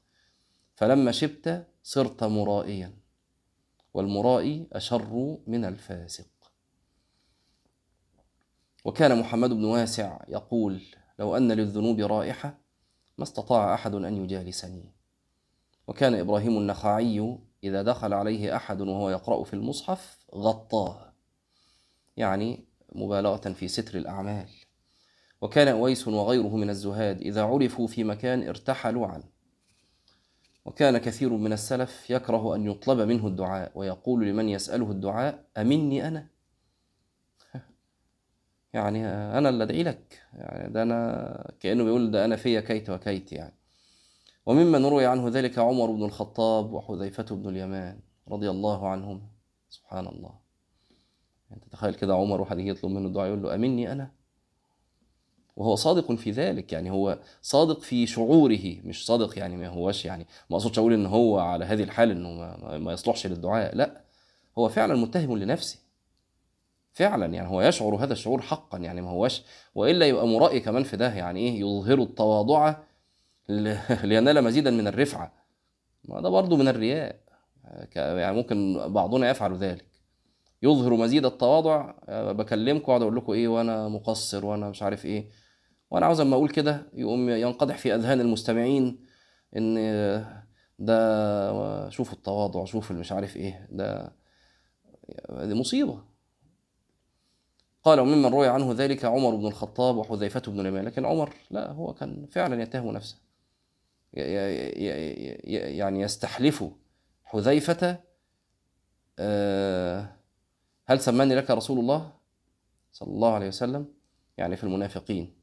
فلما 0.75 1.11
شبت 1.11 1.67
صرت 1.83 2.23
مرائيا. 2.23 2.93
والمرائي 3.93 4.67
أشر 4.73 5.37
من 5.47 5.65
الفاسق. 5.65 6.27
وكان 8.85 9.19
محمد 9.19 9.49
بن 9.49 9.65
واسع 9.65 10.19
يقول 10.27 10.81
لو 11.19 11.37
أن 11.37 11.51
للذنوب 11.51 11.99
رائحة 11.99 12.57
ما 13.17 13.23
استطاع 13.23 13.73
أحد 13.73 13.95
أن 13.95 14.23
يجالسني. 14.23 15.02
وكان 15.87 16.15
إبراهيم 16.15 16.57
النخعي 16.57 17.37
إذا 17.63 17.81
دخل 17.81 18.13
عليه 18.13 18.55
أحد 18.55 18.81
وهو 18.81 19.09
يقرأ 19.09 19.43
في 19.43 19.53
المصحف 19.53 20.17
غطاه 20.35 21.13
يعني 22.17 22.65
مبالغة 22.95 23.53
في 23.53 23.67
ستر 23.67 23.97
الأعمال. 23.97 24.49
وكان 25.41 25.67
أويس 25.67 26.07
وغيره 26.07 26.55
من 26.55 26.69
الزهاد 26.69 27.21
إذا 27.21 27.43
عرفوا 27.43 27.87
في 27.87 28.03
مكان 28.03 28.47
ارتحلوا 28.47 29.07
عنه. 29.07 29.23
وكان 30.65 30.97
كثير 30.97 31.33
من 31.33 31.53
السلف 31.53 32.09
يكره 32.09 32.55
أن 32.55 32.65
يطلب 32.65 32.99
منه 32.99 33.27
الدعاء 33.27 33.71
ويقول 33.75 34.25
لمن 34.25 34.49
يسأله 34.49 34.91
الدعاء 34.91 35.45
أمني 35.57 36.07
أنا؟ 36.07 36.27
يعني 38.73 39.07
أنا 39.07 39.49
اللي 39.49 39.63
أدعي 39.63 39.83
لك. 39.83 40.21
يعني 40.33 40.73
ده 40.73 40.83
أنا 40.83 41.51
كأنه 41.59 41.83
بيقول 41.83 42.11
ده 42.11 42.25
أنا 42.25 42.35
فيا 42.35 42.61
كيت 42.61 42.89
وكيت 42.89 43.33
يعني. 43.33 43.62
وممن 44.45 44.85
روي 44.85 45.05
عنه 45.05 45.29
ذلك 45.29 45.59
عمر 45.59 45.91
بن 45.91 46.03
الخطاب 46.03 46.73
وحذيفة 46.73 47.23
بن 47.23 47.49
اليمان 47.49 47.99
رضي 48.29 48.49
الله 48.49 48.87
عنهم. 48.87 49.21
سبحان 49.69 50.07
الله. 50.07 50.33
يعني 51.49 51.61
تتخيل 51.61 51.93
كده 51.93 52.15
عمر 52.15 52.41
واحد 52.41 52.59
يجي 52.59 52.69
يطلب 52.69 52.91
منه 52.91 53.07
الدعاء 53.07 53.27
يقول 53.27 53.43
له 53.43 53.55
أمني 53.55 53.91
أنا؟ 53.91 54.11
وهو 55.55 55.75
صادق 55.75 56.11
في 56.11 56.31
ذلك. 56.31 56.73
يعني 56.73 56.91
هو 56.91 57.19
صادق 57.41 57.79
في 57.79 58.07
شعوره 58.07 58.77
مش 58.83 59.05
صادق 59.05 59.39
يعني 59.39 59.57
ما 59.57 59.67
هوش 59.67 60.05
يعني 60.05 60.27
ما 60.49 60.57
أقصدش 60.57 60.79
أقول 60.79 60.93
إن 60.93 61.05
هو 61.05 61.39
على 61.39 61.65
هذه 61.65 61.83
الحال 61.83 62.11
إنه 62.11 62.29
ما, 62.29 62.77
ما 62.77 62.93
يصلحش 62.93 63.27
للدعاء. 63.27 63.75
لا 63.75 64.01
هو 64.57 64.69
فعلا 64.69 64.95
متهم 64.95 65.37
لنفسه. 65.37 65.79
فعلا 66.93 67.25
يعني 67.25 67.47
هو 67.47 67.61
يشعر 67.61 67.95
هذا 67.95 68.13
الشعور 68.13 68.41
حقا 68.41 68.77
يعني 68.77 69.01
ما 69.01 69.09
هوش. 69.09 69.41
وإلا 69.75 70.07
يبقى 70.07 70.27
مرائي 70.27 70.59
كمان 70.59 70.83
في 70.83 70.97
ده 70.97 71.13
يعني 71.13 71.39
إيه 71.39 71.59
يظهر 71.59 72.01
التواضع 72.01 72.75
لينال 74.03 74.43
مزيدا 74.43 74.71
من 74.71 74.87
الرفعة. 74.87 75.33
ما 76.09 76.21
ده 76.21 76.29
برضه 76.29 76.57
من 76.57 76.67
الرياء. 76.67 77.23
يعني 77.95 78.35
ممكن 78.35 78.87
بعضنا 78.87 79.29
يفعل 79.29 79.55
ذلك. 79.55 79.85
يظهر 80.63 80.93
مزيد 80.93 81.25
التواضع 81.25 81.93
بكلمكم 82.09 82.91
واقعد 82.91 83.01
أقول 83.01 83.15
لكم 83.15 83.31
إيه 83.31 83.47
وأنا 83.47 83.87
مقصر 83.87 84.45
وأنا 84.45 84.69
مش 84.69 84.83
عارف 84.83 85.05
إيه. 85.05 85.29
وأنا 85.91 86.05
عاوز 86.05 86.19
أما 86.19 86.35
أقول 86.35 86.49
كده 86.49 86.81
يقوم 86.93 87.29
ينقدح 87.29 87.77
في 87.77 87.95
أذهان 87.95 88.21
المستمعين 88.21 89.05
إن 89.57 89.75
ده 90.79 91.89
شوفوا 91.89 92.13
التواضع 92.13 92.65
شوفوا 92.65 92.95
مش 92.95 93.11
عارف 93.11 93.37
إيه 93.37 93.67
ده 93.71 94.15
دي 95.29 95.53
مصيبة. 95.53 96.03
قال 97.83 97.99
وممن 97.99 98.25
روي 98.25 98.47
عنه 98.47 98.73
ذلك 98.73 99.05
عمر 99.05 99.35
بن 99.35 99.47
الخطاب 99.47 99.97
وحذيفة 99.97 100.41
بن 100.47 100.59
اليمان. 100.59 100.85
لكن 100.85 101.05
عمر 101.05 101.33
لا 101.51 101.71
هو 101.71 101.93
كان 101.93 102.27
فعلا 102.31 102.61
يتهم 102.61 102.91
نفسه. 102.91 103.22
يعني 104.13 106.01
يستحلف 106.01 106.63
حذيفة 107.23 107.99
هل 110.85 110.99
سماني 110.99 111.35
لك 111.35 111.51
رسول 111.51 111.79
الله 111.79 112.11
صلى 112.91 113.09
الله 113.09 113.33
عليه 113.33 113.47
وسلم؟ 113.47 113.87
يعني 114.37 114.55
في 114.55 114.63
المنافقين. 114.63 115.33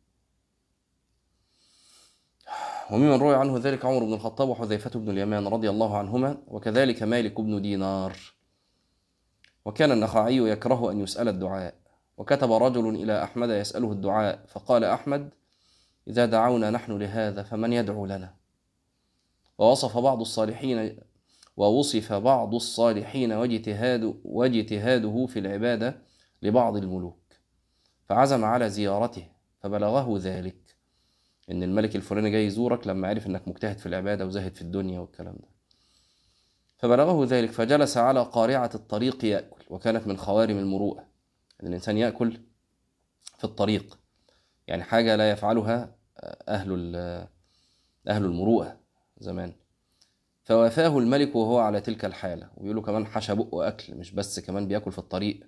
وممن 2.91 3.13
روي 3.13 3.35
عنه 3.35 3.59
ذلك 3.59 3.85
عمر 3.85 4.05
بن 4.05 4.13
الخطاب 4.13 4.49
وحذيفة 4.49 4.91
بن 5.01 5.11
اليمان 5.11 5.47
رضي 5.47 5.71
الله 5.71 5.99
عنهما 5.99 6.39
وكذلك 6.47 7.03
مالك 7.03 7.41
بن 7.41 7.63
دينار. 7.63 8.17
وكان 9.65 9.93
النخعي 9.93 10.37
يكره 10.37 10.91
أن 10.91 11.01
يسأل 11.01 11.29
الدعاء 11.29 11.75
وكتب 12.17 12.53
رجل 12.53 12.89
إلى 12.89 13.23
أحمد 13.25 13.51
يسأله 13.51 13.93
الدعاء 13.93 14.45
فقال 14.49 14.85
أحمد 14.85 15.31
إذا 16.09 16.27
دعونا 16.27 16.71
نحن 16.71 16.99
لهذا 16.99 17.43
فمن 17.43 17.73
يدعو 17.73 18.07
لنا؟ 18.07 18.40
ووصف 19.61 19.99
بعض 19.99 20.21
الصالحين 20.21 20.99
ووصف 21.57 22.13
بعض 22.13 22.55
الصالحين 22.55 23.33
واجتهاد 23.33 24.17
واجتهاده 24.25 25.27
في 25.27 25.39
العبادة 25.39 26.03
لبعض 26.43 26.77
الملوك. 26.77 27.21
فعزم 28.09 28.45
على 28.45 28.71
زيارته 28.71 29.29
فبلغه 29.61 30.19
ذلك. 30.19 30.77
إن 31.51 31.63
الملك 31.63 31.97
الفلاني 31.97 32.31
جاي 32.31 32.47
يزورك 32.47 32.87
لما 32.87 33.09
عرف 33.09 33.27
إنك 33.27 33.49
مجتهد 33.49 33.79
في 33.79 33.87
العبادة 33.87 34.27
وزاهد 34.27 34.55
في 34.55 34.63
الدنيا 34.63 35.01
والكلام 35.01 35.35
ده. 35.35 35.49
فبلغه 36.79 37.25
ذلك 37.25 37.51
فجلس 37.51 37.97
على 37.97 38.23
قارعة 38.23 38.71
الطريق 38.75 39.25
يأكل 39.25 39.65
وكانت 39.71 40.07
من 40.07 40.17
خوارم 40.17 40.59
المروءة. 40.59 41.05
إن 41.63 41.67
الإنسان 41.69 41.99
يأكل 41.99 42.41
في 43.39 43.45
الطريق 43.45 43.99
يعني 44.67 44.83
حاجة 44.83 45.17
لا 45.17 45.31
يفعلها 45.31 45.95
أهل 46.49 46.97
أهل 48.09 48.25
المروءة. 48.25 48.80
زمان. 49.21 49.53
فوافاه 50.45 50.99
الملك 50.99 51.37
وهو 51.37 51.59
على 51.59 51.81
تلك 51.81 52.05
الحالة 52.05 52.51
ويقول 52.57 52.77
له 52.77 52.83
كمان 52.83 53.07
حشى 53.07 53.35
بقه 53.35 53.69
اكل 53.69 53.95
مش 53.95 54.13
بس 54.13 54.41
كمان 54.41 54.69
بياكل 54.69 54.93
في 54.93 54.99
الطريق. 54.99 55.41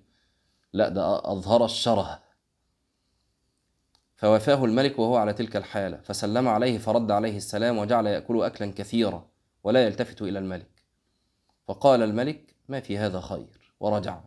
لا 0.73 0.89
ده 0.89 1.31
أظهر 1.31 1.65
الشره. 1.65 2.23
فوافاه 4.15 4.65
الملك 4.65 4.99
وهو 4.99 5.15
على 5.15 5.33
تلك 5.33 5.55
الحالة 5.55 5.97
فسلم 5.97 6.47
عليه 6.47 6.77
فرد 6.77 7.11
عليه 7.11 7.37
السلام 7.37 7.77
وجعل 7.77 8.07
يأكل 8.07 8.43
أكلا 8.43 8.71
كثيرا 8.71 9.29
ولا 9.63 9.85
يلتفت 9.85 10.21
إلى 10.21 10.39
الملك. 10.39 10.83
فقال 11.67 12.01
الملك 12.03 12.55
ما 12.67 12.79
في 12.79 12.97
هذا 12.97 13.21
خير؟ 13.21 13.75
ورجع. 13.79 14.21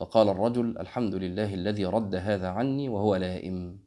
فقال 0.00 0.28
الرجل 0.28 0.78
الحمد 0.78 1.14
لله 1.14 1.54
الذي 1.54 1.84
رد 1.84 2.14
هذا 2.14 2.48
عني 2.48 2.88
وهو 2.88 3.16
لائم. 3.16 3.78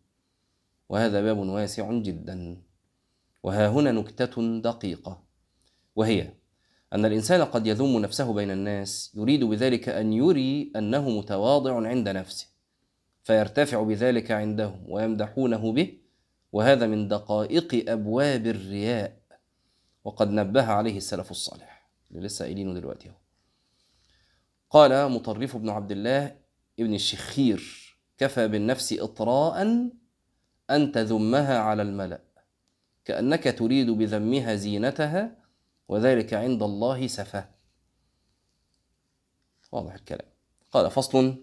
وهذا 0.89 1.21
باب 1.21 1.37
واسع 1.37 1.91
جدا. 1.93 2.61
وها 3.43 3.67
هنا 3.67 3.91
نكتة 3.91 4.61
دقيقة. 4.61 5.23
وهي 5.95 6.33
أن 6.93 7.05
الإنسان 7.05 7.41
قد 7.41 7.67
يذم 7.67 7.99
نفسه 7.99 8.33
بين 8.33 8.51
الناس 8.51 9.11
يريد 9.15 9.43
بذلك 9.43 9.89
أن 9.89 10.13
يري 10.13 10.71
أنه 10.75 11.09
متواضع 11.09 11.87
عند 11.87 12.09
نفسه 12.09 12.47
فيرتفع 13.23 13.83
بذلك 13.83 14.31
عندهم 14.31 14.85
ويمدحونه 14.91 15.71
به 15.71 15.97
وهذا 16.51 16.87
من 16.87 17.07
دقائق 17.07 17.89
أبواب 17.91 18.47
الرياء. 18.47 19.19
وقد 20.03 20.31
نبه 20.31 20.65
عليه 20.65 20.97
السلف 20.97 21.31
الصالح. 21.31 21.89
اللي 22.11 22.25
لسه 22.25 22.45
قايلينه 22.45 22.73
دلوقتي 22.73 23.09
أهو. 23.09 23.15
قال 24.69 25.11
مطرف 25.11 25.57
بن 25.57 25.69
عبد 25.69 25.91
الله 25.91 26.35
ابن 26.79 26.93
الشخير 26.93 27.61
كفى 28.17 28.47
بالنفس 28.47 28.93
إطراء 28.93 29.61
أن 30.69 30.91
تذمها 30.91 31.57
على 31.59 31.81
الملأ. 31.81 32.28
كأنك 33.05 33.43
تريد 33.57 33.89
بذمها 33.89 34.55
زينتها 34.55 35.35
وذلك 35.87 36.33
عند 36.33 36.63
الله 36.63 37.07
سفه. 37.07 37.49
واضح 39.71 39.93
الكلام. 39.93 40.27
قال 40.71 40.91
فصل. 40.91 41.35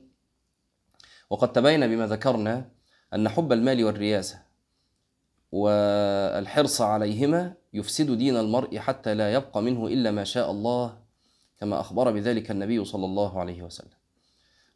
وقد 1.30 1.52
تبين 1.52 1.86
بما 1.86 2.06
ذكرنا 2.06 2.70
أن 3.14 3.28
حب 3.28 3.52
المال 3.52 3.84
والرياسة 3.84 4.42
والحرص 5.52 6.80
عليهما 6.80 7.54
يفسد 7.72 8.10
دين 8.10 8.36
المرء 8.36 8.78
حتى 8.78 9.14
لا 9.14 9.32
يبقى 9.32 9.62
منه 9.62 9.86
إلا 9.86 10.10
ما 10.10 10.24
شاء 10.24 10.50
الله 10.50 10.98
كما 11.58 11.80
أخبر 11.80 12.10
بذلك 12.10 12.50
النبي 12.50 12.84
صلى 12.84 13.04
الله 13.04 13.40
عليه 13.40 13.62
وسلم. 13.62 13.96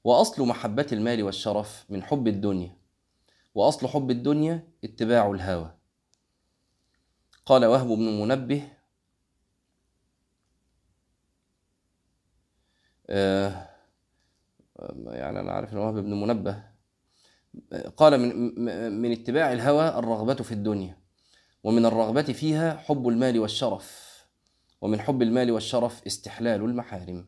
وأصل 0.05 0.47
محبة 0.47 0.87
المال 0.93 1.23
والشرف 1.23 1.85
من 1.89 2.03
حب 2.03 2.29
الدنيا. 2.29 2.77
وأصل 3.55 3.89
حب 3.89 4.11
الدنيا 4.11 4.69
اتباع 4.85 5.31
الهوى. 5.31 5.75
قال 7.51 7.65
وهب 7.65 7.87
بن 7.87 8.21
منبه. 8.21 8.69
آه 13.11 13.69
يعني 15.07 15.41
أنا 15.41 15.53
عارف 15.53 15.73
أن 15.73 15.79
وهب 15.79 15.95
بن 15.95 16.21
منبه. 16.21 16.63
قال 17.97 18.21
من, 18.21 19.01
من 19.01 19.13
اتباع 19.13 19.53
الهوى 19.53 19.89
الرغبة 19.89 20.35
في 20.35 20.53
الدنيا 20.53 20.97
ومن 21.65 21.87
الرغبة 21.87 22.23
فيها 22.23 22.77
حب 22.77 23.09
المال 23.09 23.39
والشرف 23.39 24.21
ومن 24.81 25.01
حب 25.01 25.23
المال 25.23 25.51
والشرف 25.51 26.07
استحلال 26.07 26.61
المحارم. 26.61 27.27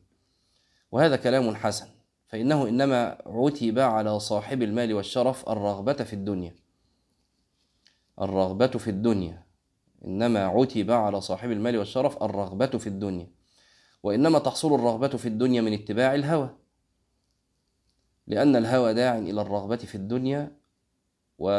وهذا 0.93 1.17
كلام 1.17 1.57
حسن 1.57 1.89
فإنه 2.29 2.69
إنما 2.69 3.23
عتب 3.27 3.79
على 3.79 4.21
صاحب 4.21 4.63
المال 4.63 4.95
والشرف 4.95 5.49
الرغبة 5.49 5.93
في 6.05 6.13
الدنيا. 6.13 6.55
الرغبة 8.21 8.67
في 8.67 8.91
الدنيا. 8.91 9.42
إنما 10.05 10.45
عتب 10.47 10.91
على 10.91 11.21
صاحب 11.21 11.51
المال 11.51 11.77
والشرف 11.77 12.23
الرغبة 12.23 12.67
في 12.67 12.87
الدنيا 12.87 13.29
وإنما 14.03 14.39
تحصل 14.39 14.75
الرغبة 14.75 15.09
في 15.09 15.29
الدنيا 15.29 15.61
من 15.61 15.73
اتباع 15.73 16.15
الهوى. 16.15 16.51
لأن 18.27 18.57
الهوى 18.57 18.95
داع 18.95 19.19
إلى 19.19 19.41
الرغبة 19.41 19.77
في 19.77 19.95
الدنيا 19.95 20.57
و... 21.39 21.51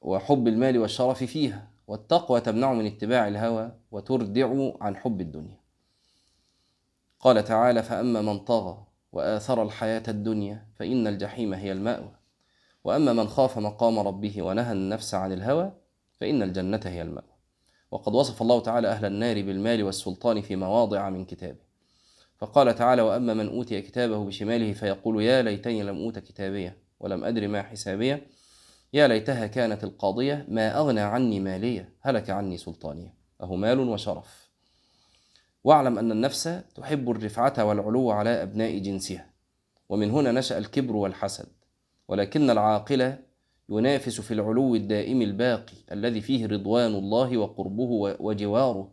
وحب 0.00 0.48
المال 0.48 0.78
والشرف 0.78 1.24
فيها 1.24 1.70
والتقوى 1.86 2.40
تمنع 2.40 2.72
من 2.72 2.86
اتباع 2.86 3.28
الهوى 3.28 3.72
وتردع 3.90 4.72
عن 4.80 4.96
حب 4.96 5.20
الدنيا. 5.20 5.60
قال 7.20 7.44
تعالى 7.44 7.82
فأما 7.82 8.22
من 8.22 8.38
طغى 8.38 8.86
وآثر 9.12 9.62
الحياة 9.62 10.02
الدنيا 10.08 10.66
فإن 10.76 11.06
الجحيم 11.06 11.54
هي 11.54 11.72
المأوى 11.72 12.14
وأما 12.84 13.12
من 13.12 13.28
خاف 13.28 13.58
مقام 13.58 13.98
ربه 13.98 14.42
ونهى 14.42 14.72
النفس 14.72 15.14
عن 15.14 15.32
الهوى 15.32 15.72
فإن 16.20 16.42
الجنة 16.42 16.80
هي 16.84 17.02
المأوى. 17.02 17.38
وقد 17.90 18.14
وصف 18.14 18.42
الله 18.42 18.60
تعالى 18.60 18.88
أهل 18.88 19.04
النار 19.04 19.42
بالمال 19.42 19.82
والسلطان 19.82 20.40
في 20.40 20.56
مواضع 20.56 21.10
من 21.10 21.24
كتابه. 21.24 21.68
فقال 22.38 22.74
تعالى 22.74 23.02
وأما 23.02 23.34
من 23.34 23.48
أوتي 23.48 23.82
كتابه 23.82 24.24
بشماله 24.24 24.72
فيقول 24.72 25.22
يا 25.22 25.42
ليتني 25.42 25.82
لم 25.82 25.96
أوت 25.96 26.18
كتابية 26.18 26.76
ولم 27.00 27.24
أدر 27.24 27.48
ما 27.48 27.62
حسابية. 27.62 28.26
يا 28.92 29.08
ليتها 29.08 29.46
كانت 29.46 29.84
القاضية 29.84 30.46
ما 30.48 30.78
أغنى 30.78 31.00
عني 31.00 31.40
مالية 31.40 31.92
هلك 32.00 32.30
عني 32.30 32.56
سلطانية. 32.56 33.14
أهو 33.40 33.56
مال 33.56 33.80
وشرف. 33.80 34.48
واعلم 35.64 35.98
أن 35.98 36.12
النفس 36.12 36.60
تحب 36.74 37.10
الرفعة 37.10 37.64
والعلو 37.64 38.10
على 38.10 38.42
أبناء 38.42 38.78
جنسها. 38.78 39.30
ومن 39.88 40.10
هنا 40.10 40.32
نشأ 40.32 40.58
الكبر 40.58 40.96
والحسد. 40.96 41.48
ولكن 42.08 42.50
العاقل 42.50 43.14
ينافس 43.68 44.20
في 44.20 44.34
العلو 44.34 44.74
الدائم 44.74 45.22
الباقي 45.22 45.76
الذي 45.92 46.20
فيه 46.20 46.46
رضوان 46.46 46.94
الله 46.94 47.38
وقربه 47.38 48.16
وجواره 48.20 48.90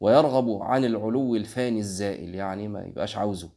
ويرغب 0.00 0.62
عن 0.62 0.84
العلو 0.84 1.36
الفاني 1.36 1.78
الزائل 1.78 2.34
يعني 2.34 2.68
ما 2.68 2.84
يبقاش 2.84 3.16
عاوزه 3.16 3.50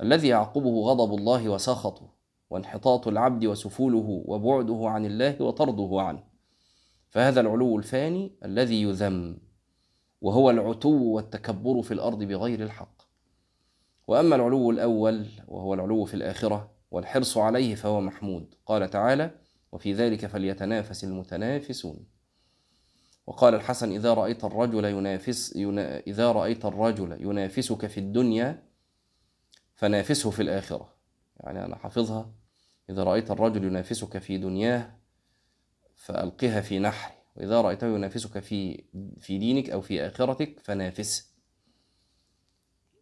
الذي 0.00 0.28
يعقبه 0.28 0.70
غضب 0.70 1.14
الله 1.14 1.48
وسخطه 1.48 2.14
وانحطاط 2.50 3.08
العبد 3.08 3.44
وسفوله 3.46 4.22
وبعده 4.26 4.80
عن 4.88 5.06
الله 5.06 5.42
وطرده 5.42 5.90
عنه. 5.92 6.22
فهذا 7.08 7.40
العلو 7.40 7.78
الفاني 7.78 8.32
الذي 8.44 8.82
يذم 8.82 9.38
وهو 10.20 10.50
العتو 10.50 11.02
والتكبر 11.02 11.82
في 11.82 11.94
الأرض 11.94 12.22
بغير 12.22 12.62
الحق. 12.62 13.02
وأما 14.08 14.36
العلو 14.36 14.70
الأول 14.70 15.26
وهو 15.48 15.74
العلو 15.74 16.04
في 16.04 16.14
الآخرة 16.14 16.70
والحرص 16.90 17.38
عليه 17.38 17.74
فهو 17.74 18.00
محمود. 18.00 18.54
قال 18.66 18.90
تعالى 18.90 19.30
وفي 19.74 19.92
ذلك 19.92 20.26
فليتنافس 20.26 21.04
المتنافسون. 21.04 22.06
وقال 23.26 23.54
الحسن 23.54 23.92
إذا 23.92 24.14
رأيت 24.14 24.44
الرجل 24.44 24.84
ينافس 24.84 25.56
ينا 25.56 25.98
إذا 26.00 26.32
رأيت 26.32 26.64
الرجل 26.64 27.12
ينافسك 27.20 27.86
في 27.86 28.00
الدنيا 28.00 28.62
فنافسه 29.74 30.30
في 30.30 30.42
الآخرة. 30.42 30.94
يعني 31.40 31.64
أنا 31.64 31.76
حافظها. 31.76 32.34
إذا 32.90 33.02
رأيت 33.02 33.30
الرجل 33.30 33.64
ينافسك 33.64 34.18
في 34.18 34.38
دنياه 34.38 34.98
فألقها 35.94 36.60
في 36.60 36.78
نحر. 36.78 37.12
وإذا 37.36 37.60
رأيته 37.60 37.86
ينافسك 37.86 38.38
في 38.38 38.84
في 39.20 39.38
دينك 39.38 39.70
أو 39.70 39.80
في 39.80 40.06
آخرتك 40.06 40.60
فنافسه 40.60 41.24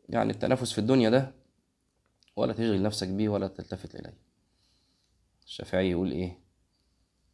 يعني 0.08 0.32
التنافس 0.32 0.72
في 0.72 0.78
الدنيا 0.78 1.10
ده 1.10 1.34
ولا 2.36 2.52
تشغل 2.52 2.82
نفسك 2.82 3.08
به 3.08 3.28
ولا 3.28 3.48
تلتفت 3.48 3.94
إليه. 3.94 4.18
الشافعي 5.46 5.90
يقول 5.90 6.12
إيه؟ 6.12 6.42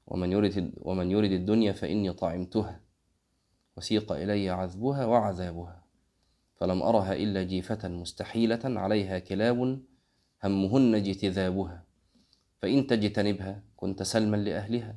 ومن 0.09 0.33
يرد 0.33 0.73
ومن 0.77 1.11
يرد 1.11 1.33
الدنيا 1.33 1.73
فإني 1.73 2.13
طعمتها 2.13 2.81
وسيق 3.77 4.13
إلي 4.13 4.51
عذبها 4.51 5.05
وعذابها. 5.05 5.83
فلم 6.57 6.83
أرها 6.83 7.13
إلا 7.13 7.43
جيفة 7.43 7.89
مستحيلة 7.89 8.61
عليها 8.65 9.19
كلاب 9.19 9.81
همهن 10.45 10.95
اجتذابها. 10.95 11.85
فإن 12.63 12.87
تجتنبها 12.87 13.63
كنت 13.77 14.03
سلما 14.03 14.37
لأهلها 14.37 14.97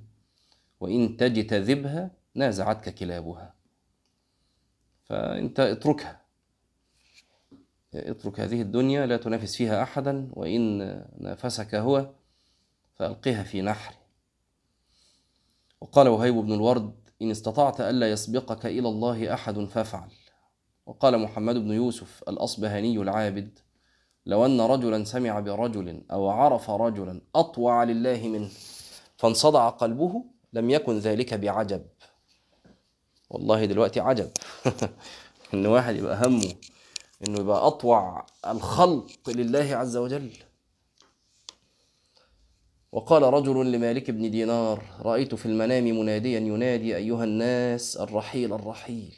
وإن 0.79 1.17
تجتذبها 1.17 2.11
نازعتك 2.35 2.95
كلابها. 2.95 3.53
فأنت 5.03 5.59
اتركها. 5.59 6.21
اترك 7.93 8.39
هذه 8.39 8.61
الدنيا 8.61 9.05
لا 9.05 9.17
تنافس 9.17 9.55
فيها 9.55 9.83
أحدا 9.83 10.29
وإن 10.33 10.77
نافسك 11.17 11.75
هو 11.75 12.09
فألقها 12.95 13.43
في 13.43 13.61
نحر. 13.61 14.00
وقال 15.81 16.07
وهيب 16.07 16.35
بن 16.35 16.53
الورد 16.53 16.93
إن 17.21 17.31
استطعت 17.31 17.81
ألا 17.81 18.11
يسبقك 18.11 18.65
إلى 18.65 18.89
الله 18.89 19.33
أحد 19.33 19.59
فافعل. 19.59 20.09
وقال 20.85 21.17
محمد 21.17 21.55
بن 21.55 21.71
يوسف 21.71 22.23
الأصبهاني 22.27 22.97
العابد 22.97 23.59
لو 24.25 24.45
أن 24.45 24.61
رجلا 24.61 25.03
سمع 25.03 25.39
برجل 25.39 26.03
أو 26.11 26.29
عرف 26.29 26.69
رجلا 26.69 27.21
أطوع 27.35 27.83
لله 27.83 28.27
منه 28.27 28.49
فانصدع 29.17 29.69
قلبه 29.69 30.23
لم 30.53 30.69
يكن 30.69 30.97
ذلك 30.97 31.33
بعجب. 31.33 31.85
والله 33.29 33.65
دلوقتي 33.65 33.99
عجب. 33.99 34.31
إن 35.53 35.65
واحد 35.65 35.95
يبقى 35.95 36.27
همه 36.27 36.53
إنه 37.27 37.39
يبقى 37.39 37.67
أطوع 37.67 38.25
الخلق 38.47 39.29
لله 39.29 39.75
عز 39.75 39.97
وجل. 39.97 40.31
وقال 42.91 43.23
رجل 43.23 43.71
لمالك 43.71 44.11
بن 44.11 44.31
دينار 44.31 44.83
رأيت 44.99 45.35
في 45.35 45.45
المنام 45.45 45.83
مناديا 45.83 46.39
ينادي 46.39 46.95
أيها 46.95 47.23
الناس 47.23 47.97
الرحيل 47.97 48.53
الرحيل. 48.53 49.15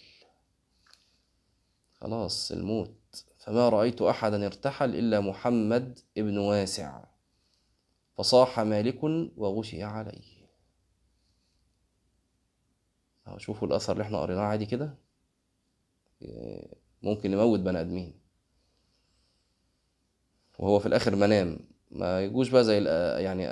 خلاص 1.91 2.51
الموت. 2.51 3.25
فما 3.37 3.69
رأيت 3.69 4.01
أحدا 4.01 4.45
ارتحل 4.45 4.95
إلا 4.95 5.19
محمد 5.19 5.99
ابن 6.17 6.37
واسع. 6.37 7.03
فصاح 8.17 8.59
مالك 8.59 9.03
وغشي 9.37 9.83
عليه. 9.83 10.43
شوفوا 13.37 13.67
الأثر 13.67 13.93
اللي 13.93 14.03
إحنا 14.03 14.21
قريناه. 14.21 14.41
عادي 14.41 14.65
كده؟ 14.65 14.97
ممكن 17.03 17.31
نموت 17.31 17.59
بني 17.59 17.81
آدمين. 17.81 18.19
وهو 20.59 20.79
في 20.79 20.85
الآخر 20.85 21.15
منام. 21.15 21.72
ما 21.93 22.21
يجوش 22.21 22.49
بقى 22.49 22.63
زي 22.63 22.83
يعني 23.23 23.47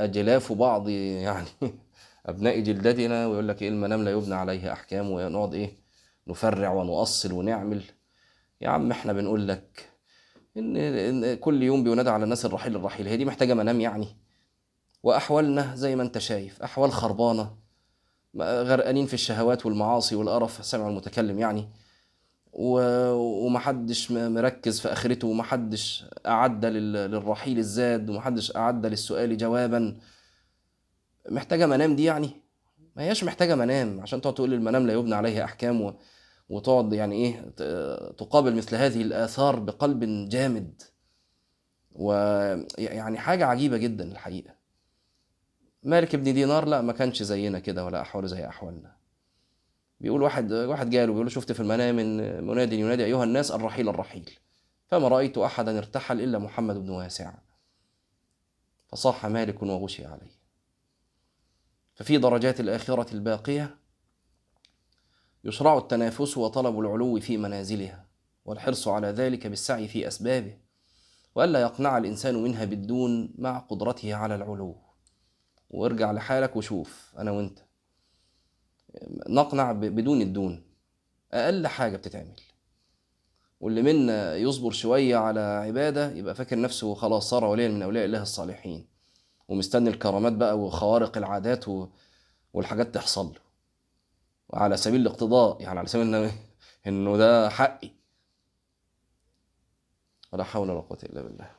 أجلاف 0.00 0.52
بعض 0.52 0.88
يعني 1.28 1.46
أبناء 2.26 2.60
جلدتنا 2.60 3.26
ويقول 3.26 3.48
لك 3.48 3.62
إيه 3.62 3.68
المنام 3.68 4.04
لا 4.04 4.10
يبنى 4.10 4.34
عليه 4.34 4.72
أحكام 4.72 5.10
ونقعد 5.10 5.54
إيه 5.54 5.70
نفرع 6.28 6.72
ونؤصل 6.72 7.32
ونعمل. 7.32 7.82
يا 8.60 8.68
عم 8.68 8.90
إحنا 8.90 9.12
بنقول 9.12 9.48
لك 9.48 9.88
إن, 10.56 10.76
إن 10.76 11.36
كل 11.36 11.62
يوم 11.62 11.84
بينادى 11.84 12.10
على 12.10 12.24
الناس 12.24 12.44
الرحيل 12.44 12.76
الرحيل. 12.76 13.08
هي 13.08 13.16
دي 13.16 13.24
محتاجة 13.24 13.54
منام 13.54 13.80
يعني. 13.80 14.08
وأحوالنا 15.02 15.76
زي 15.76 15.96
ما 15.96 16.02
أنت 16.02 16.18
شايف 16.18 16.62
أحوال 16.62 16.92
خربانة 16.92 17.56
غرقانين 18.40 19.06
في 19.06 19.14
الشهوات 19.14 19.66
والمعاصي 19.66 20.14
والقرف 20.14 20.64
سمع 20.64 20.88
المتكلم 20.88 21.38
يعني. 21.38 21.68
ومحدش 22.52 24.10
مركز 24.10 24.80
في 24.80 24.88
آخرته 24.92 25.28
ومحدش 25.28 26.04
أعد 26.26 26.64
للرحيل 26.64 27.58
الزاد 27.58 28.10
ومحدش 28.10 28.56
أعد 28.56 28.86
للسؤال 28.86 29.36
جوابا. 29.36 29.98
محتاجة 31.30 31.66
منام 31.66 31.96
دي 31.96 32.04
يعني؟ 32.04 32.30
ما 32.96 33.02
هياش 33.02 33.24
محتاجة 33.24 33.54
منام. 33.54 34.00
عشان 34.00 34.20
تقعد 34.20 34.34
تقول 34.34 34.54
المنام 34.54 34.86
لا 34.86 34.92
يبنى 34.92 35.14
عليه 35.14 35.44
أحكام. 35.44 35.94
وتقعد 36.48 36.92
يعني 36.92 37.14
إيه 37.14 37.50
تقابل 38.18 38.56
مثل 38.56 38.76
هذه 38.76 39.02
الآثار 39.02 39.58
بقلب 39.60 40.28
جامد. 40.28 40.82
ويعني 41.92 43.18
حاجة 43.18 43.46
عجيبة 43.46 43.76
جدا 43.76 44.12
الحقيقة. 44.12 44.54
مالك 45.82 46.16
بن 46.16 46.22
دينار؟ 46.22 46.68
لا 46.68 46.80
ما 46.80 46.92
كانش 46.92 47.22
زينا 47.22 47.58
كده 47.58 47.84
ولا 47.84 48.00
احواله 48.00 48.26
زي 48.26 48.46
أحوالنا. 48.46 49.01
بيقول 50.02 50.22
واحد 50.22 50.52
واحد 50.52 50.90
جاله 50.90 51.12
بيقول 51.12 51.32
شفت 51.32 51.52
في 51.52 51.60
المنام 51.60 51.98
إن 51.98 52.44
مناد 52.44 52.72
ينادي 52.72 53.04
أيها 53.04 53.24
الناس 53.24 53.50
الرحيل 53.50 53.88
الرحيل 53.88 54.30
فما 54.88 55.08
رأيت 55.08 55.38
أحدا 55.38 55.78
ارتحل 55.78 56.20
إلا 56.20 56.38
محمد 56.38 56.76
بن 56.76 56.90
واسع 56.90 57.34
فصاح 58.88 59.26
مالك 59.26 59.62
وغشي 59.62 60.04
عليه. 60.04 60.42
ففي 61.94 62.18
درجات 62.18 62.60
الآخرة 62.60 63.14
الباقية 63.14 63.78
يشرع 65.44 65.78
التنافس 65.78 66.38
وطلب 66.38 66.80
العلو 66.80 67.20
في 67.20 67.36
منازلها 67.36 68.06
والحرص 68.44 68.88
على 68.88 69.06
ذلك 69.06 69.46
بالسعي 69.46 69.88
في 69.88 70.08
أسبابه 70.08 70.58
وألا 71.34 71.60
يقنع 71.60 71.98
الإنسان 71.98 72.42
منها 72.42 72.64
بالدون 72.64 73.34
مع 73.38 73.58
قدرته 73.58 74.14
على 74.14 74.34
العلو. 74.34 74.76
وارجع 75.70 76.12
لحالك 76.12 76.56
وشوف 76.56 77.14
أنا 77.18 77.30
وأنت. 77.30 77.58
نقنع 79.28 79.72
بدون 79.72 80.22
الدون. 80.22 80.62
أقل 81.32 81.66
حاجة 81.66 81.96
بتتعمل. 81.96 82.36
واللي 83.60 83.82
منا 83.82 84.36
يصبر 84.36 84.70
شوية 84.70 85.16
على 85.16 85.40
عبادة 85.40 86.10
يبقى 86.12 86.34
فاكر 86.34 86.60
نفسه 86.60 86.94
خلاص 86.94 87.30
صار 87.30 87.44
وليا 87.44 87.68
من 87.68 87.82
أولياء 87.82 88.04
الله 88.04 88.22
الصالحين 88.22 88.86
ومستني 89.48 89.90
الكرامات 89.90 90.32
بقى 90.32 90.58
وخوارق 90.58 91.16
العادات 91.16 91.68
و... 91.68 91.88
والحاجات 92.52 92.94
تحصل 92.94 93.26
له. 93.26 93.40
وعلى 94.48 94.76
سبيل 94.76 95.00
الاقتضاء 95.00 95.62
يعني 95.62 95.78
على 95.78 95.88
سبيل 95.88 96.06
انه 96.14 96.32
إنه 96.86 97.16
ده 97.16 97.48
حقي. 97.48 97.90
ولا 100.32 100.44
حول 100.44 100.70
ولا 100.70 100.80
قوة 100.80 100.98
إلا 101.02 101.22
بالله. 101.22 101.50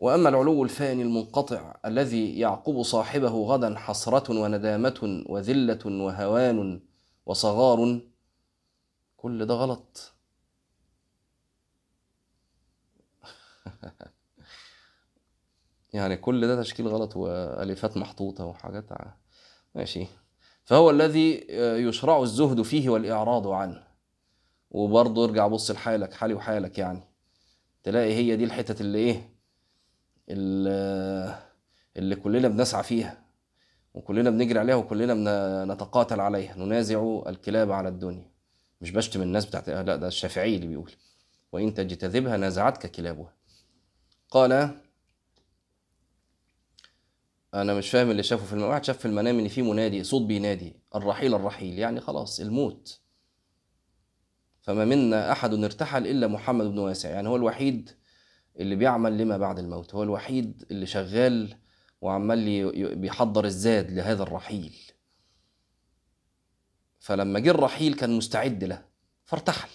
وأما 0.00 0.28
العلو 0.28 0.64
الفاني 0.64 1.02
المنقطع 1.02 1.76
الذي 1.84 2.38
يعقب 2.38 2.82
صاحبه 2.82 3.28
غدا 3.28 3.78
حسرة 3.78 4.40
وندامة 4.40 5.24
وذلة 5.28 5.78
وهوان 5.86 6.80
وصغار 7.26 8.00
كل 9.16 9.46
ده 9.46 9.54
غلط. 9.54 10.12
يعني 15.94 16.16
كل 16.16 16.46
ده 16.46 16.62
تشكيل 16.62 16.88
غلط 16.88 17.16
وألفات 17.16 17.96
محطوطة 17.96 18.44
وحاجات 18.44 18.84
ماشي. 19.74 20.06
فهو 20.64 20.90
الذي 20.90 21.46
يشرع 21.88 22.22
الزهد 22.22 22.62
فيه 22.62 22.88
والإعراض 22.90 23.48
عنه. 23.48 23.82
وبرضه 24.70 25.24
ارجع 25.24 25.46
بص 25.46 25.70
لحالك 25.70 26.14
حالي 26.14 26.34
وحالك 26.34 26.78
يعني. 26.78 27.00
تلاقي 27.82 28.14
هي 28.14 28.36
دي 28.36 28.44
الحتت 28.44 28.80
اللي 28.80 28.98
إيه 28.98 29.39
اللي, 30.30 32.16
كلنا 32.16 32.48
بنسعى 32.48 32.82
فيها 32.82 33.22
وكلنا 33.94 34.30
بنجري 34.30 34.58
عليها 34.58 34.74
وكلنا 34.74 35.64
نتقاتل 35.64 36.20
عليها 36.20 36.56
ننازع 36.56 37.22
الكلاب 37.26 37.72
على 37.72 37.88
الدنيا. 37.88 38.30
مش 38.80 38.90
بشتم 38.90 39.22
الناس 39.22 39.46
بتاعت 39.46 39.68
لا 39.70 39.96
ده 39.96 40.08
الشافعي 40.08 40.56
اللي 40.56 40.66
بيقول 40.66 40.92
وإن 41.52 41.74
تجتذبها 41.74 42.36
نازعتك 42.36 42.90
كلابها. 42.90 43.32
قال 44.30 44.80
أنا 47.54 47.74
مش 47.74 47.90
فاهم 47.90 48.10
اللي 48.10 48.22
شافه 48.22 48.46
في 48.46 48.52
المنام 48.52 48.70
واحد 48.70 48.84
شاف 48.84 48.98
في 48.98 49.06
المنام 49.06 49.38
إن 49.38 49.48
في 49.48 49.62
منادي 49.62 50.04
صوت 50.04 50.22
بينادي 50.22 50.76
الرحيل 50.94 51.34
الرحيل 51.34 51.78
يعني 51.78 52.00
خلاص 52.00 52.40
الموت. 52.40 53.00
فما 54.62 54.84
منا 54.84 55.32
أحد 55.32 55.54
ارتحل 55.54 56.06
إلا 56.06 56.26
محمد 56.26 56.66
بن 56.66 56.78
واسع 56.78 57.10
يعني 57.10 57.28
هو 57.28 57.36
الوحيد 57.36 57.90
اللي 58.58 58.76
بيعمل 58.76 59.18
لما 59.18 59.38
بعد 59.38 59.58
الموت 59.58 59.94
هو 59.94 60.02
الوحيد 60.02 60.64
اللي 60.70 60.86
شغال 60.86 61.56
وعمال 62.00 62.96
بيحضر 62.96 63.44
الزاد 63.44 63.90
لهذا 63.90 64.22
الرحيل. 64.22 64.76
فلما 67.00 67.38
جه 67.38 67.50
الرحيل 67.50 67.94
كان 67.94 68.16
مستعد 68.16 68.64
له 68.64 68.84
فارتحل. 69.24 69.68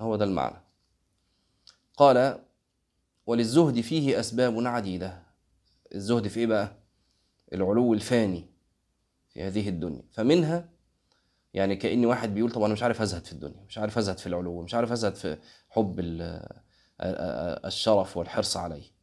هو 0.00 0.16
ده 0.16 0.24
المعنى. 0.24 0.60
قال 1.96 2.44
وللزهد 3.26 3.80
فيه 3.80 4.20
أسباب 4.20 4.66
عديدة. 4.66 5.22
الزهد 5.94 6.28
في 6.28 6.40
إيه 6.40 6.46
بقى؟ 6.46 6.76
العلو 7.52 7.94
الفاني 7.94 8.46
في 9.28 9.42
هذه 9.42 9.68
الدنيا. 9.68 10.02
فمنها 10.12 10.68
يعني 11.54 11.76
كأن 11.76 12.06
واحد 12.06 12.34
بيقول 12.34 12.50
طب 12.52 12.62
أنا 12.62 12.72
مش 12.72 12.82
عارف 12.82 13.02
أزهد 13.02 13.24
في 13.24 13.32
الدنيا 13.32 13.64
مش 13.68 13.78
عارف 13.78 13.98
أزهد 13.98 14.18
في 14.18 14.26
العلو 14.26 14.62
مش 14.62 14.74
عارف 14.74 14.92
أزهد 14.92 15.14
في 15.14 15.38
حب 15.70 16.00
ال- 16.00 16.48
الشرف 17.66 18.16
والحرص 18.16 18.56
عليه. 18.56 18.94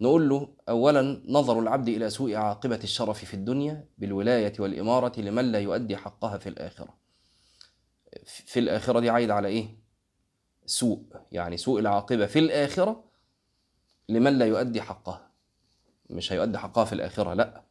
نقول 0.00 0.28
له 0.28 0.54
أولا 0.68 1.22
نظر 1.28 1.58
العبد 1.58 1.88
إلى 1.88 2.10
سوء 2.10 2.34
عاقبة 2.34 2.80
الشرف 2.84 3.24
في 3.24 3.34
الدنيا 3.34 3.88
بالولاية 3.98 4.52
والإمارة 4.58 5.20
لمن 5.20 5.52
لا 5.52 5.58
يؤدي 5.60 5.96
حقها 5.96 6.38
في 6.38 6.48
الآخرة. 6.48 6.98
في 8.26 8.60
الآخرة 8.60 9.00
دي 9.00 9.10
عايد 9.10 9.30
على 9.30 9.48
إيه؟ 9.48 9.76
سوء 10.66 11.02
يعني 11.32 11.56
سوء 11.56 11.80
العاقبة 11.80 12.26
في 12.26 12.38
الآخرة 12.38 13.04
لمن 14.08 14.38
لا 14.38 14.46
يؤدي 14.46 14.82
حقها. 14.82 15.30
مش 16.10 16.32
هيؤدي 16.32 16.58
حقها 16.58 16.84
في 16.84 16.92
الآخرة 16.92 17.34
لأ. 17.34 17.62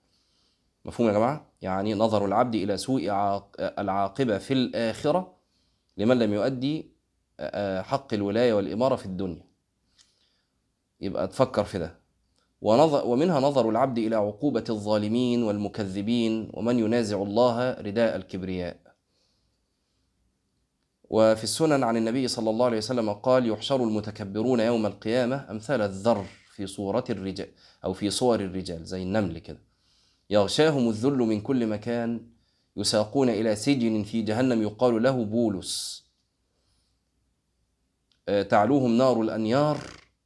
مفهوم 0.86 1.08
يا 1.10 1.14
جماعة؟ 1.14 1.46
يعني 1.62 1.94
نظر 1.94 2.26
العبد 2.26 2.56
إلى 2.56 2.78
سوء 2.78 3.10
عاق- 3.10 3.80
العاقبة 3.80 4.38
في 4.38 4.54
الآخرة 4.54 5.36
لمن 5.98 6.20
لم 6.20 6.34
يؤدي 6.34 6.92
حق 7.80 8.14
الولاية 8.14 8.54
والإمارة 8.54 8.96
في 8.96 9.06
الدنيا. 9.06 9.44
يبقى 11.02 11.28
تفكر 11.28 11.64
في 11.64 11.80
ده. 11.80 12.00
ونظر 12.62 13.08
ومنها 13.08 13.40
نظر 13.40 13.70
العبد 13.70 13.98
إلى 13.98 14.16
عقوبة 14.16 14.64
الظالمين 14.70 15.44
والمكذبين 15.44 16.52
ومن 16.54 16.80
ينازع 16.80 17.22
الله 17.22 17.74
رداء 17.74 18.16
الكبرياء. 18.16 18.78
وفي 21.10 21.44
السنن 21.44 21.84
عن 21.84 21.98
النبي 21.98 22.28
صلى 22.28 22.50
الله 22.50 22.66
عليه 22.66 22.78
وسلم 22.78 23.14
قال 23.14 23.50
يحشر 23.50 23.84
المتكبرون 23.84 24.60
يوم 24.60 24.86
القيامة 24.86 25.52
أمثال 25.52 25.82
الذر 25.82 26.26
في 26.56 26.68
صورة 26.68 27.04
الرجال 27.10 27.48
أو 27.86 27.94
في 27.94 28.10
صور 28.10 28.40
الرجال. 28.40 28.86
زي 28.86 29.04
النمل 29.04 29.40
كده. 29.40 29.69
يغشاهم 30.30 30.90
الذل 30.90 31.18
من 31.18 31.42
كل 31.42 31.68
مكان 31.68 32.30
يساقون 32.76 33.30
إلى 33.30 33.56
سجن 33.56 34.04
في 34.04 34.22
جهنم 34.22 34.62
يقال 34.62 35.04
له 35.04 35.26
بولس. 35.26 36.06
آه، 38.28 38.44
تعلوهم 38.44 38.98
نار 38.98 39.22
الأنيار 39.22 39.78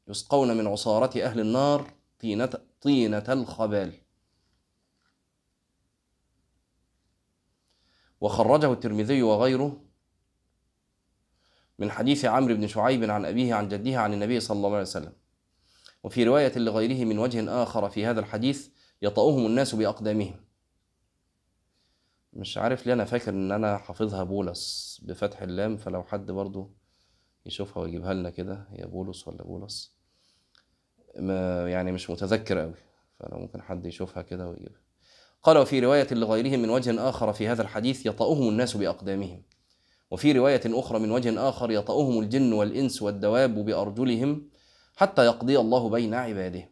يسقون 0.08 0.58
من 0.58 0.68
عصارة 0.68 1.24
أهل 1.24 1.40
النار 1.40 1.92
طينة, 2.20 2.50
طينة 2.82 3.24
الخبال. 3.30 3.94
وخرجه 8.22 8.74
الترمذي 8.74 9.24
وغيره 9.24 9.82
من 11.80 11.92
حديث 11.92 12.26
عمرو 12.26 12.56
بن 12.56 12.68
شعيب 12.68 13.04
عن 13.04 13.26
أبيه 13.26 13.54
عن 13.54 13.68
جده 13.68 14.00
عن 14.00 14.14
النبي 14.14 14.40
صلى 14.40 14.58
الله 14.58 14.70
عليه 14.70 14.82
وسلم. 14.82 15.14
وفي 16.04 16.24
رواية 16.24 16.58
لغيره 16.58 17.06
من 17.06 17.20
وجه 17.20 17.64
آخر 17.64 17.90
في 17.90 18.06
هذا 18.06 18.20
الحديث 18.20 18.70
يطأهم 19.02 19.46
الناس 19.46 19.76
بأقدامهم. 19.76 20.36
مش 22.34 22.58
عارف 22.58 22.86
ليه 22.86 22.94
أنا 22.94 23.06
فاكر 23.06 23.32
إن 23.32 23.52
أنا 23.52 23.78
حافظها 23.78 24.24
بولس 24.24 25.02
بفتح 25.04 25.42
اللام 25.42 25.78
فلو 25.78 26.04
حد 26.04 26.32
برضو 26.32 26.72
يشوفها 27.46 27.84
ويجيبها 27.84 28.14
لنا 28.14 28.30
كده 28.30 28.68
هي 28.70 28.86
بولس 28.86 29.28
ولا 29.28 29.44
بولس؟ 29.44 29.98
ما 31.20 31.70
يعني 31.70 31.92
مش 31.92 32.10
متذكر 32.10 32.60
قوي 32.60 32.74
فلو 33.20 33.38
ممكن 33.38 33.62
حد 33.62 33.86
يشوفها 33.86 34.24
كده 34.24 34.50
ويجيبها. 34.50 34.82
قال 35.44 35.58
وفي 35.58 35.80
رواية 35.80 36.08
لغيرهم 36.14 36.60
من 36.60 36.70
وجه 36.70 37.10
آخر 37.10 37.34
في 37.34 37.48
هذا 37.48 37.62
الحديث 37.62 38.06
يطأهم 38.06 38.50
الناس 38.50 38.78
بأقدامهم. 38.78 39.44
وفي 40.12 40.32
رواية 40.32 40.62
أخرى 40.66 41.00
من 41.00 41.12
وجه 41.12 41.50
آخر 41.50 41.72
يطأهم 41.72 42.20
الجن 42.20 42.54
والإنس 42.54 43.02
والدواب 43.02 43.66
بأرجلهم 43.66 44.50
حتى 44.96 45.26
يقضي 45.26 45.60
الله 45.60 45.90
بين 45.90 46.14
عباده. 46.14 46.70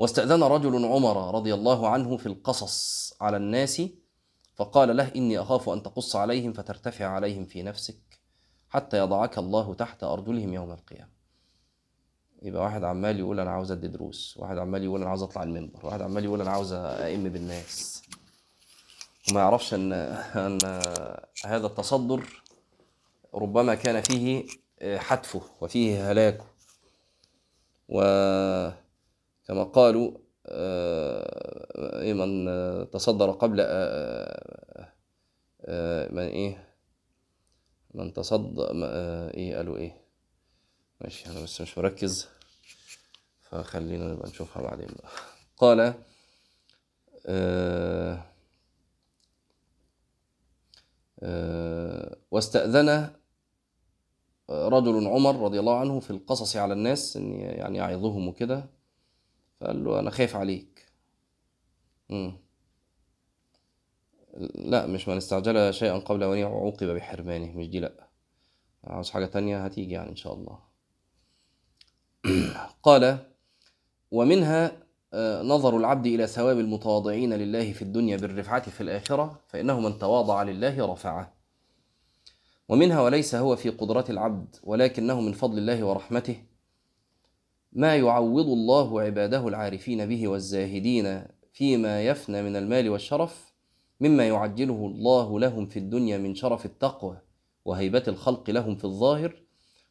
واستأذن 0.00 0.42
رجل 0.42 0.84
عمر 0.84 1.34
رضي 1.34 1.54
الله 1.54 1.88
عنه 1.88 2.16
في 2.16 2.26
القصص 2.26 3.12
على 3.20 3.36
الناس 3.36 3.82
فقال 4.54 4.96
له 4.96 5.12
إني 5.16 5.38
أخاف 5.38 5.68
أن 5.68 5.82
تقص 5.82 6.16
عليهم 6.16 6.52
فترتفع 6.52 7.06
عليهم 7.06 7.44
في 7.44 7.62
نفسك 7.62 8.20
حتى 8.68 8.98
يضعك 8.98 9.38
الله 9.38 9.74
تحت 9.74 10.04
أرجلهم 10.04 10.54
يوم 10.54 10.70
القيامة. 10.72 11.10
يبقى 12.42 12.62
واحد 12.62 12.84
عمال 12.84 13.18
يقول 13.18 13.40
أنا 13.40 13.50
عاوز 13.50 13.72
أدي 13.72 13.88
دروس 13.88 14.36
واحد 14.36 14.58
عمال 14.58 14.84
يقول 14.84 15.00
أنا 15.00 15.10
عاوز 15.10 15.22
أطلع 15.22 15.42
المنبر 15.42 15.86
واحد 15.86 16.02
عمال 16.02 16.24
يقول 16.24 16.40
أنا 16.40 16.50
عاوز 16.50 16.72
أئم 16.72 17.28
بالناس. 17.28 18.02
وما 19.30 19.40
يعرفش 19.40 19.74
أن 19.74 19.92
أن 19.92 20.58
هذا 21.44 21.66
التصدر 21.66 22.42
ربما 23.34 23.74
كان 23.74 24.00
فيه 24.00 24.46
حتفه 24.98 25.42
وفيه 25.60 26.10
هلاكه. 26.12 26.44
وكما 29.50 29.64
قالوا 29.64 30.12
آه، 30.46 32.12
من 32.12 32.48
آه، 32.48 32.84
تصدر 32.84 33.30
قبل 33.30 33.56
آه، 33.60 34.92
آه، 35.64 36.12
من 36.12 36.22
إيه؟ 36.22 36.74
من 37.94 38.12
تصدر 38.12 38.70
آه، 38.84 39.34
إيه؟ 39.34 39.56
قالوا 39.56 39.76
إيه؟ 39.76 40.00
ماشي 41.00 41.30
أنا 41.30 41.42
بس 41.42 41.60
مش 41.60 41.78
مركز 41.78 42.28
فخلينا 43.40 44.12
نبقى 44.12 44.28
نشوفها 44.28 44.62
بعدين 44.62 44.86
بقى. 44.86 45.08
قال 45.56 45.94
آه، 47.26 48.24
آه، 51.22 52.16
واستأذن 52.30 53.10
رجل 54.50 55.06
عمر 55.06 55.44
رضي 55.44 55.60
الله 55.60 55.78
عنه 55.80 56.00
في 56.00 56.10
القصص 56.10 56.56
على 56.56 56.72
الناس 56.72 57.16
إن 57.16 57.32
يعني 57.40 57.78
يعظهم 57.78 58.28
وكده. 58.28 58.79
فقال 59.60 59.84
له 59.84 60.00
أنا 60.00 60.10
خايف 60.10 60.36
عليك. 60.36 60.86
مم. 62.10 62.32
لا 64.54 64.86
مش 64.86 65.08
من 65.08 65.16
استعجل 65.16 65.74
شيئا 65.74 65.98
قبل 65.98 66.22
أن 66.22 66.42
عوقب 66.42 66.86
بحرمانه. 66.86 67.58
مش 67.58 67.68
دي 67.68 67.80
لا. 67.80 68.08
عاوز 68.84 69.10
حاجة 69.10 69.26
تانية 69.26 69.64
هتيجي 69.64 69.92
يعني 69.94 70.10
إن 70.10 70.16
شاء 70.16 70.34
الله. 70.34 70.58
قال 72.82 73.18
ومنها 74.10 74.72
آه، 75.12 75.42
نظر 75.42 75.76
العبد 75.76 76.06
إلى 76.06 76.26
ثواب 76.26 76.58
المتواضعين 76.58 77.32
لله 77.32 77.72
في 77.72 77.82
الدنيا 77.82 78.16
بالرفعة 78.16 78.70
في 78.70 78.80
الآخرة 78.80 79.40
فإنه 79.48 79.80
من 79.80 79.98
تواضع 79.98 80.42
لله 80.42 80.92
رفعه. 80.92 81.32
ومنها 82.68 83.00
وليس 83.00 83.34
هو 83.34 83.56
في 83.56 83.68
قدرة 83.70 84.04
العبد 84.08 84.56
ولكنه 84.62 85.20
من 85.20 85.32
فضل 85.32 85.58
الله 85.58 85.84
ورحمته. 85.84 86.42
ما 87.72 87.96
يعوض 87.96 88.46
الله 88.46 89.00
عباده 89.00 89.48
العارفين 89.48 90.06
به 90.08 90.28
والزاهدين 90.28 91.24
فيما 91.52 92.02
يفنى 92.02 92.42
من 92.42 92.56
المال 92.56 92.88
والشرف 92.88 93.52
مما 94.00 94.28
يعجله 94.28 94.86
الله 94.86 95.40
لهم 95.40 95.66
في 95.66 95.78
الدنيا 95.78 96.18
من 96.18 96.34
شرف 96.34 96.66
التقوى 96.66 97.18
وهيبة 97.64 98.02
الخلق 98.08 98.50
لهم 98.50 98.76
في 98.76 98.84
الظاهر 98.84 99.42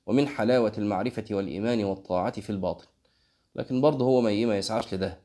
ومن 0.06 0.28
حلاوة 0.28 0.74
المعرفة 0.78 1.26
والإيمان 1.32 1.84
والطاعة 1.84 2.42
في 2.42 2.50
الباطن. 2.50 2.86
لكن 3.56 3.82
برضه 3.82 4.06
هو 4.06 4.22
ما 4.22 4.46
ما 4.46 4.58
يسعاش 4.58 4.94
لده. 4.94 5.20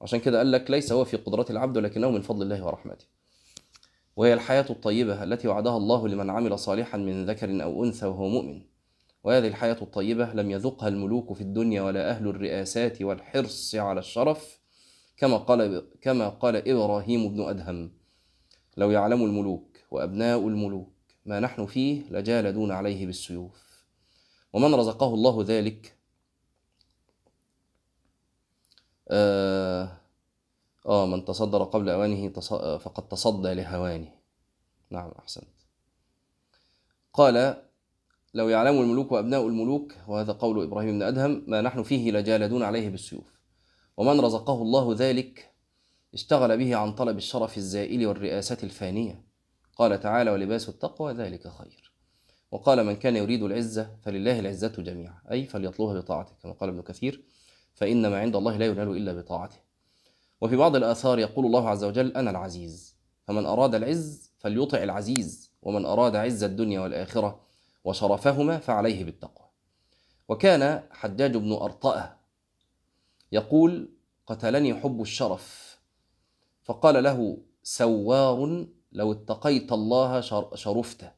عشان 0.00 0.20
كده 0.20 0.38
قال 0.38 0.52
لك 0.52 0.70
ليس 0.70 0.92
هو 0.92 1.04
في 1.04 1.16
قدرة 1.16 1.46
العبد 1.50 1.76
ولكنه 1.76 2.10
من 2.10 2.20
فضل 2.20 2.42
الله 2.42 2.64
ورحمته. 2.64 3.04
وهي 4.16 4.34
الحياة 4.34 4.66
الطيبة 4.70 5.22
التي 5.22 5.48
وعدها 5.48 5.76
الله 5.76 6.08
لمن 6.08 6.30
عمل 6.30 6.58
صالحا 6.58 6.98
من 6.98 7.26
ذكر 7.26 7.62
أو 7.62 7.84
أنثى 7.84 8.06
وهو 8.06 8.28
مؤمن. 8.28 8.62
وهذه 9.26 9.48
الحياة 9.48 9.76
الطيبة 9.82 10.32
لم 10.32 10.50
يذقها 10.50 10.88
الملوك 10.88 11.32
في 11.32 11.40
الدنيا 11.40 11.82
ولا 11.82 12.10
أهل 12.10 12.28
الرئاسات 12.28 13.02
والحرص 13.02 13.74
على 13.74 14.00
الشرف 14.00 14.60
كما 15.16 15.36
قال 15.36 15.88
كما 16.00 16.28
قال 16.28 16.68
إبراهيم 16.68 17.28
بن 17.28 17.48
أدهم 17.48 17.92
لو 18.76 18.90
يعلم 18.90 19.24
الملوك 19.24 19.78
وأبناء 19.90 20.48
الملوك 20.48 20.92
ما 21.24 21.40
نحن 21.40 21.66
فيه 21.66 22.02
لجالدون 22.10 22.70
عليه 22.70 23.06
بالسيوف 23.06 23.84
ومن 24.52 24.74
رزقه 24.74 25.14
الله 25.14 25.44
ذلك؟ 25.46 25.96
آه, 29.08 29.96
آه 30.86 31.06
من 31.06 31.24
تصدر 31.24 31.64
قبل 31.64 31.88
أوانه. 31.88 32.28
فقد 32.78 33.08
تصدى 33.08 33.54
لهوانه. 33.54 34.12
نعم 34.90 35.10
أحسنت. 35.18 35.48
قال 37.12 37.65
لو 38.36 38.48
يعلم 38.48 38.80
الملوك 38.80 39.12
وأبناء 39.12 39.46
الملوك 39.46 39.94
وهذا 40.08 40.32
قول 40.32 40.62
إبراهيم 40.62 40.90
بن 40.90 41.02
أدهم 41.02 41.44
ما 41.46 41.60
نحن 41.60 41.82
فيه 41.82 42.10
لجالدون 42.10 42.62
عليه 42.62 42.88
بالسيوف. 42.88 43.40
ومن 43.96 44.20
رزقه 44.20 44.62
الله 44.62 44.94
ذلك 44.98 45.50
اشتغل 46.14 46.58
به 46.58 46.76
عن 46.76 46.92
طلب 46.92 47.16
الشرف 47.16 47.56
الزائل 47.56 48.06
والرئاسة 48.06 48.58
الفانية. 48.62 49.26
قال 49.76 50.00
تعالى 50.00 50.30
ولباس 50.30 50.68
التقوى 50.68 51.12
ذلك 51.12 51.48
خير 51.48 51.92
وقال 52.50 52.86
من 52.86 52.96
كان 52.96 53.16
يريد 53.16 53.42
العزة 53.42 53.96
فلله 54.02 54.40
العزة 54.40 54.72
جميعا 54.78 55.20
أي 55.30 55.46
فليطلبها 55.46 56.00
بطاعته 56.00 56.32
كما 56.42 56.52
قال 56.52 56.68
ابن 56.68 56.82
كثير 56.82 57.24
فإن 57.74 58.06
ما 58.06 58.18
عند 58.18 58.36
الله 58.36 58.56
لا 58.56 58.66
ينال 58.66 58.96
إلا 58.96 59.12
بطاعته 59.12 59.56
وفي 60.40 60.56
بعض 60.56 60.76
الآثار 60.76 61.18
يقول 61.18 61.46
الله 61.46 61.68
عز 61.68 61.84
وجل 61.84 62.16
أنا 62.16 62.30
العزيز 62.30 62.96
فمن 63.24 63.46
أراد 63.46 63.74
العز 63.74 64.32
فليطع 64.38 64.82
العزيز 64.82 65.52
ومن 65.62 65.84
أراد 65.84 66.16
عز 66.16 66.44
الدنيا 66.44 66.80
والآخرة 66.80 67.40
وشرفهما 67.86 68.58
فعليه 68.58 69.04
بالتقوى. 69.04 69.46
وكان 70.28 70.82
حجاج 70.90 71.36
بن 71.36 71.52
أرطأة 71.52 72.16
يقول 73.32 73.70
قتلني 74.26 74.74
حب 74.74 75.00
الشرف. 75.02 75.78
فقال 76.64 77.04
له 77.04 77.38
سوار 77.62 78.66
لو 78.92 79.12
اتقيت 79.12 79.72
الله 79.72 80.20
شرفت 80.54 81.12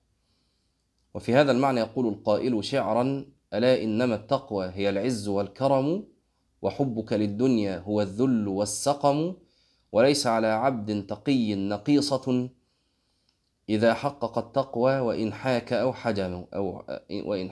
وفي 1.14 1.34
هذا 1.34 1.52
المعنى 1.52 1.80
يقول 1.80 2.06
القائل 2.06 2.64
شعرا 2.64 3.26
ألا 3.54 3.82
إنما 3.82 4.14
التقوى 4.14 4.70
هي 4.74 4.88
العز 4.88 5.28
والكرم 5.28 6.04
وحبك 6.62 7.12
للدنيا 7.12 7.78
هو 7.78 8.02
الذل 8.02 8.48
والسقم 8.48 9.34
وليس 9.92 10.26
على 10.26 10.46
عبد 10.46 11.06
تقي 11.06 11.54
نقيصة. 11.54 12.48
إذا 13.68 13.94
حقق 13.94 14.38
التقوى 14.38 14.98
وإن 15.00 15.32
حاك 15.32 15.72
أو 15.72 15.92
حجم 15.92 16.44
أو 16.54 16.84
وإن 17.10 17.50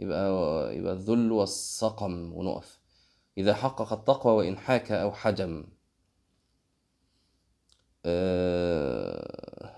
يبقى 0.00 0.76
يبقى 0.76 0.92
الذل 0.92 1.32
والسقم 1.32 2.32
ونقف. 2.34 2.78
إذا 3.38 3.54
حقق 3.54 3.92
التقوى 3.92 4.32
وإن 4.32 4.58
حاك 4.58 4.92
أو 4.92 5.12
حجم. 5.12 5.64
أه 8.06 9.72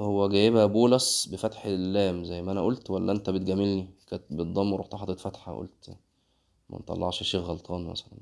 هو 0.00 0.28
جايبها 0.28 0.66
بولس 0.66 1.26
بفتح 1.26 1.64
اللام 1.64 2.24
زي 2.24 2.42
ما 2.42 2.52
أنا 2.52 2.62
قلت 2.64 2.90
ولا 2.90 3.12
أنت 3.12 3.30
بتجاملني؟ 3.30 3.90
كانت 4.06 4.22
بالضم 4.30 4.72
ورحت 4.72 4.94
حاطط 4.94 5.20
فتحة 5.20 5.58
قلت 5.58 5.96
ما 6.70 6.78
نطلعش 6.78 7.22
شيخ 7.22 7.40
غلطان 7.42 7.86
مثلا. 7.86 8.12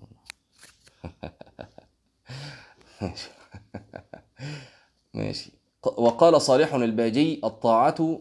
ماشي 3.02 3.30
ماشي. 5.14 5.52
وقال 5.82 6.42
صالح 6.42 6.74
الباجي 6.74 7.40
الطاعة 7.44 8.20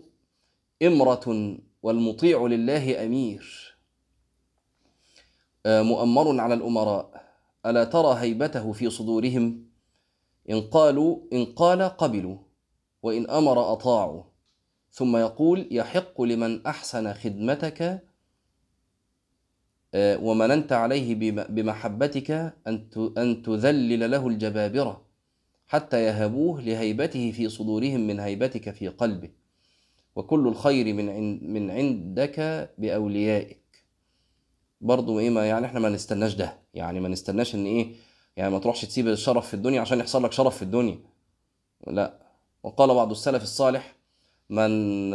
إمرة 0.84 1.58
والمطيع 1.84 2.46
لله 2.46 3.06
أمير. 3.06 3.76
مؤمر 5.68 6.40
على 6.40 6.54
الأمراء. 6.54 7.30
ألا 7.66 7.84
ترى 7.84 8.20
هيبته 8.20 8.72
في 8.72 8.90
صدورهم؟ 8.90 9.66
إن 10.50 10.62
قالوا 10.62 11.20
إن 11.34 11.46
قال 11.46 11.82
قبلوا. 11.82 12.38
وإن 13.04 13.30
أمر 13.30 13.74
أطاعوا. 13.74 14.24
ثم 14.92 15.18
يقول 15.18 15.68
يحق 15.72 16.22
لمن 16.22 16.66
أحسن 16.66 17.14
خدمتك 17.14 18.04
ومننت 19.96 20.72
عليه 20.74 21.16
بمحبتك 21.50 22.54
أن 23.18 23.42
تذلل 23.46 24.12
له 24.12 24.28
الجبابرة. 24.28 25.09
حتى 25.70 26.04
يهبوه 26.04 26.62
لهيبته 26.62 27.32
في 27.32 27.50
صدورهم 27.50 28.00
من 28.08 28.20
هيبتك 28.20 28.72
في 28.72 28.88
قلبه. 28.88 29.30
وكل 30.16 30.48
الخير 30.48 30.94
من 30.94 31.54
من 31.54 31.72
عندك 31.72 32.70
بأوليائك. 32.78 33.86
برضو 34.82 35.20
إيه 35.20 35.30
ما 35.30 35.46
يعني 35.46 35.66
إحنا 35.66 35.80
ما 35.80 35.90
نستناش 35.90 36.34
ده. 36.36 36.54
يعني 36.74 37.00
ما 37.00 37.10
نستناش 37.10 37.56
إن 37.56 37.66
إيه 37.66 37.96
يعني 38.38 38.52
ما 38.52 38.60
تروحش 38.60 38.86
تسيب 38.86 39.08
الشرف 39.08 39.48
في 39.48 39.54
الدنيا 39.54 39.82
عشان 39.82 40.00
يحصل 40.00 40.24
لك 40.24 40.32
شرف 40.32 40.56
في 40.56 40.62
الدنيا. 40.62 41.00
لا. 41.88 42.20
وقال 42.64 42.94
بعض 42.94 43.12
السلف 43.12 43.44
الصالح 43.44 43.96
من 44.50 45.10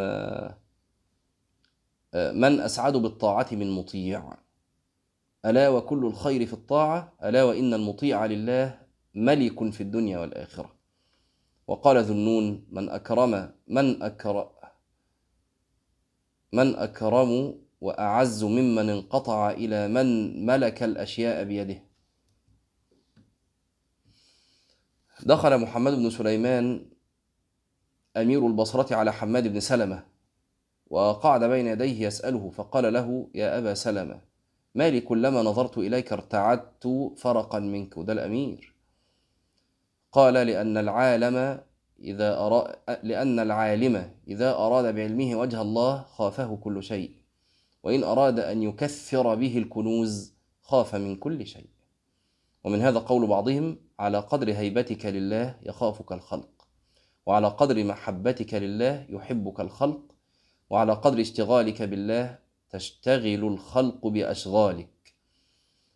من 2.15 2.61
أسعد 2.61 2.97
بالطاعة 2.97 3.49
من 3.53 3.71
مطيع. 3.71 4.37
ألا 5.45 5.69
وكل 5.69 6.07
الخير 6.07 6.47
في 6.47 6.53
الطاعة. 6.53 7.13
ألا 7.25 7.45
وإن 7.45 7.75
المطيع 7.75 8.27
لله 8.27 8.84
ملك 9.15 9.71
في 9.73 9.81
الدنيا 9.81 10.19
والآخرة. 10.19 10.75
وقال 11.67 12.05
ذنون 12.05 12.67
من 12.71 12.89
أكرم 12.89 13.53
من 13.69 14.03
أكرم 14.03 14.49
من 16.53 16.77
أكرم 16.77 17.61
وأعز 17.81 18.45
ممن 18.45 18.91
انقطع 18.91 19.51
إلى 19.51 19.89
من 19.89 20.07
ملك 20.47 20.83
الأشياء 20.83 21.45
بيده. 21.45 21.83
دخل 25.23 25.59
محمد 25.59 25.93
بن 25.93 26.11
سليمان 26.11 26.87
أمير 28.17 28.47
البصرة 28.47 28.97
على 28.97 29.13
حماد 29.13 29.49
بن 29.49 29.61
سلمة 29.61 30.05
وقعد 30.91 31.45
بين 31.45 31.67
يديه 31.67 32.07
يسأله 32.07 32.51
فقال 32.51 32.93
له 32.93 33.29
يا 33.35 33.59
أبا 33.59 33.75
سلمة 33.75 34.21
ما 34.75 34.91
لي 34.91 35.01
كلما 35.01 35.43
نظرت 35.43 35.79
إليك 35.79 36.13
ارتعدت 36.13 37.13
فرقا 37.17 37.59
منك 37.59 37.97
وده 37.97 38.13
الأمير. 38.13 38.74
قال 40.15 40.35
لأن 40.35 40.77
العالم 40.77 41.61
إذا 42.01 42.39
أراد 42.39 42.77
لأن 43.03 43.39
العالم 43.41 44.11
إذا 44.29 44.55
أراد 44.55 44.95
بعلمه 44.95 45.35
وجه 45.35 45.63
الله 45.63 46.03
خافه 46.03 46.57
كل 46.57 46.83
شيء 46.83 47.11
وإن 47.83 48.05
أراد 48.05 48.41
أن 48.41 48.63
يكثر 48.63 49.35
به 49.35 49.59
الكنوز 49.59 50.33
خاف 50.63 50.95
من 50.95 51.17
كل 51.17 51.47
شيء. 51.47 51.67
ومن 52.65 52.81
هذا 52.81 52.99
قول 52.99 53.27
بعضهم 53.27 53.77
على 53.99 54.19
قدر 54.19 54.53
هيبتك 54.53 55.07
لله 55.07 55.57
يخافك 55.63 56.13
الخلق 56.13 56.69
وعلى 57.27 57.49
قدر 57.49 57.85
محبتك 57.85 58.55
لله 58.55 59.07
يحبك 59.09 59.61
الخلق 59.61 60.03
وعلى 60.71 60.93
قدر 60.93 61.21
اشتغالك 61.21 61.83
بالله 61.83 62.39
تشتغل 62.71 63.45
الخلق 63.45 64.07
بأشغالك. 64.07 64.94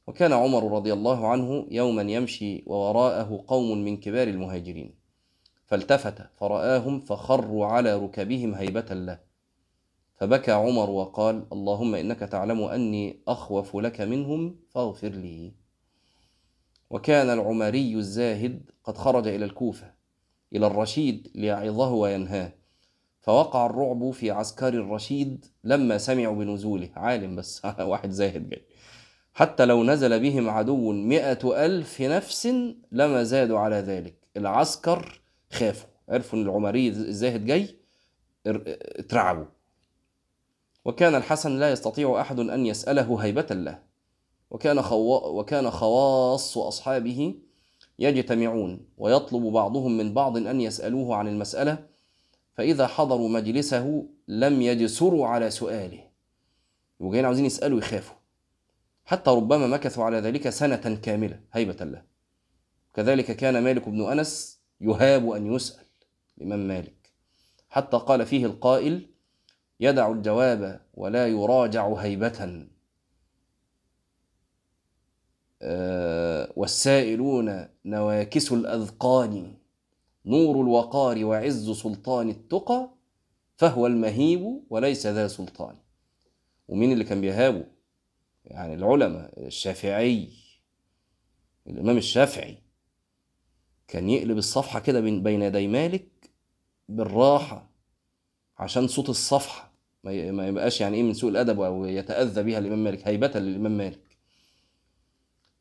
وكان 0.08 0.32
عمر 0.32 0.72
رضي 0.72 0.92
الله 0.92 1.28
عنه 1.28 1.66
يوما 1.70 2.02
يمشي 2.02 2.62
ووراءه 2.66 3.44
قوم 3.46 3.78
من 3.84 3.96
كبار 3.96 4.28
المهاجرين. 4.28 4.94
فالتفت 5.66 6.22
فرآهم 6.36 7.00
فخروا 7.00 7.66
على 7.66 7.96
ركبهم 7.96 8.54
هيبة 8.54 8.94
له. 8.94 9.18
فبكى 10.14 10.52
عمر 10.52 10.90
وقال 10.90 11.46
اللهم 11.52 11.94
إنك 11.94 12.18
تعلم 12.18 12.62
أني 12.62 13.22
أخوف 13.28 13.76
لك 13.76 14.00
منهم 14.00 14.56
فاغفر 14.70 15.08
لي. 15.08 15.52
وكان 16.90 17.30
العمري 17.30 17.94
الزاهد 17.94 18.70
قد 18.84 18.96
خرج 18.96 19.28
إلى 19.28 19.44
الكوفة 19.44 19.94
إلى 20.52 20.66
الرشيد 20.66 21.30
ليعظه 21.34 21.92
وينهاه. 21.92 22.52
فوقع 23.20 23.66
الرعب 23.66 24.10
في 24.10 24.30
عسكر 24.30 24.68
الرشيد 24.68 25.46
لما 25.64 25.98
سمعوا 25.98 26.36
بنزوله. 26.36 26.90
عالم 26.96 27.36
بس 27.36 27.64
واحد 27.80 28.10
زاهد 28.10 28.48
جاي. 28.48 28.67
حتى 29.38 29.64
لو 29.64 29.84
نزل 29.84 30.20
بهم 30.20 30.50
عدو 30.50 30.92
مئة 30.92 31.64
ألف 31.66 32.00
نفس 32.00 32.48
لما 32.92 33.22
زادوا 33.22 33.58
على 33.58 33.76
ذلك. 33.76 34.14
العسكر 34.36 35.20
خافوا 35.50 35.88
عرفوا 36.08 36.38
إن 36.38 36.44
العمري 36.44 36.88
الزاهد 36.88 37.46
جاي 37.46 37.76
اترعبوا. 38.46 39.44
وكان 40.84 41.14
الحسن 41.14 41.58
لا 41.58 41.72
يستطيع 41.72 42.20
أحد 42.20 42.38
أن 42.40 42.66
يسأله 42.66 43.16
هيبة 43.16 43.46
له. 43.50 43.82
وكان, 44.50 44.82
خوا 44.82 45.40
وكان 45.40 45.70
خواص 45.70 46.58
أصحابه 46.58 47.34
يجتمعون 47.98 48.86
ويطلب 48.96 49.42
بعضهم 49.42 49.96
من 49.98 50.14
بعض 50.14 50.36
أن 50.36 50.60
يسألوه 50.60 51.16
عن 51.16 51.28
المسألة. 51.28 51.86
فإذا 52.54 52.86
حضروا 52.86 53.28
مجلسه 53.28 54.08
لم 54.28 54.62
يجسروا 54.62 55.26
على 55.26 55.50
سؤاله. 55.50 56.00
وجايين 57.00 57.24
عاوزين 57.24 57.44
يسألوا 57.44 57.78
يخافوا. 57.78 58.17
حتى 59.08 59.30
ربما 59.30 59.66
مكثوا 59.66 60.04
على 60.04 60.18
ذلك 60.18 60.48
سنة 60.48 61.00
كاملة 61.02 61.40
هيبة 61.52 61.84
له. 61.84 62.02
كذلك 62.94 63.36
كان 63.36 63.64
مالك 63.64 63.88
بن 63.88 64.12
أنس 64.12 64.60
يهاب 64.80 65.30
أن 65.30 65.54
يسأل 65.54 65.84
الإمام 66.38 66.68
مالك. 66.68 67.12
حتى 67.68 67.96
قال 67.96 68.26
فيه 68.26 68.46
القائل 68.46 69.06
يدع 69.80 70.10
الجواب 70.10 70.80
ولا 70.94 71.26
يراجع 71.26 71.94
هيبة. 71.94 72.66
والسائلون 76.56 77.68
نواكس 77.84 78.52
الأذقان 78.52 79.54
نور 80.26 80.60
الوقار 80.60 81.24
وعز 81.24 81.70
سلطان 81.70 82.28
التقى 82.28 82.90
فهو 83.56 83.86
المهيب 83.86 84.62
وليس 84.70 85.06
ذا 85.06 85.28
سلطان. 85.28 85.76
ومين 86.68 86.92
اللي 86.92 87.04
كان 87.04 87.20
بيهابه؟ 87.20 87.77
يعني 88.48 88.74
العلماء 88.74 89.46
الشافعي 89.46 90.28
الإمام 91.66 91.96
الشافعي 91.96 92.58
كان 93.88 94.10
يقلب 94.10 94.38
الصفحة 94.38 94.80
كده 94.80 95.00
بين 95.00 95.42
يدي 95.42 95.68
مالك 95.68 96.30
بالراحة 96.88 97.70
عشان 98.58 98.88
صوت 98.88 99.08
الصفحة 99.08 99.72
ما 100.04 100.48
يبقاش 100.48 100.80
يعني 100.80 100.96
إيه 100.96 101.02
من 101.02 101.14
سوء 101.14 101.30
الأدب 101.30 101.60
أو 101.60 101.84
يتأذى 101.84 102.42
بها 102.42 102.58
الإمام 102.58 102.84
مالك 102.84 103.08
هيبة 103.08 103.32
للإمام 103.34 103.76
مالك. 103.78 104.18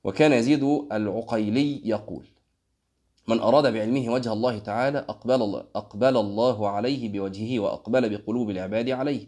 وكان 0.04 0.32
يزيد 0.32 0.63
العقيلي 0.91 1.89
يقول 1.89 2.28
من 3.28 3.39
أراد 3.39 3.73
بعلمه 3.73 4.13
وجه 4.13 4.34
الله 4.34 4.60
تعالى 4.60 4.97
أقبل 4.97 5.41
الله, 5.41 5.67
أقبل 5.76 6.17
الله 6.17 6.69
عليه 6.69 7.10
بوجهه 7.10 7.60
وأقبل 7.60 8.17
بقلوب 8.17 8.50
العباد 8.50 8.89
عليه 8.89 9.28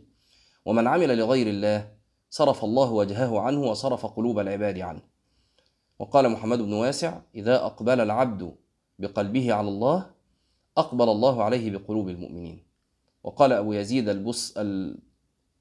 ومن 0.65 0.87
عمل 0.87 1.17
لغير 1.17 1.47
الله 1.47 1.98
صرف 2.29 2.63
الله 2.63 2.91
وجهه 2.91 3.39
عنه 3.39 3.61
وصرف 3.61 4.05
قلوب 4.05 4.39
العباد 4.39 4.79
عنه. 4.79 5.01
وقال 5.99 6.29
محمد 6.29 6.59
بن 6.59 6.73
واسع 6.73 7.21
إذا 7.35 7.65
أقبل 7.65 8.01
العبد 8.01 8.55
بقلبه 8.99 9.53
على 9.53 9.67
الله 9.67 10.11
أقبل 10.77 11.09
الله 11.09 11.43
عليه 11.43 11.71
بقلوب 11.71 12.09
المؤمنين. 12.09 12.63
وقال 13.23 13.53
أبو 13.53 13.73
يزيد 13.73 14.09
البس 14.09 14.59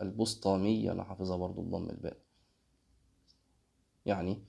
البسطامي 0.02 0.92
أنا 0.92 1.04
حافظها 1.04 1.36
برضو 1.36 1.60
الضم 1.60 1.90
الباء. 1.90 2.16
يعني 4.06 4.42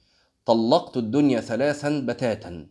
طلقت 0.46 0.98
الدنيا 0.98 1.42
ثلاثا 1.42 2.00
بتاتا 2.00 2.68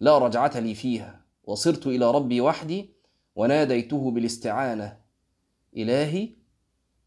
لا 0.00 0.18
رجعة 0.18 0.60
لي 0.60 0.74
فيها 0.74 1.20
وصرت 1.44 1.86
إلى 1.86 2.10
ربي 2.10 2.40
وحدي 2.40 2.90
وناديته 3.36 4.10
بالاستعانة 4.10 4.98
إلهي 5.76 6.41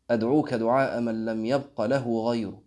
أدعوك 0.10 0.54
دعاء 0.54 1.02
من 1.02 1.26
لم 1.26 1.46
يبق 1.46 1.82
له 1.82 2.30
غيرك. 2.30 2.62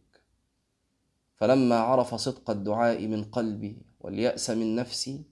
فلما 1.36 1.78
عرف 1.78 2.14
صدق 2.14 2.50
الدعاء 2.50 3.06
من 3.06 3.24
قلبي 3.24 3.76
واليأس 4.00 4.50
من 4.50 4.76
نفسي 4.76 5.22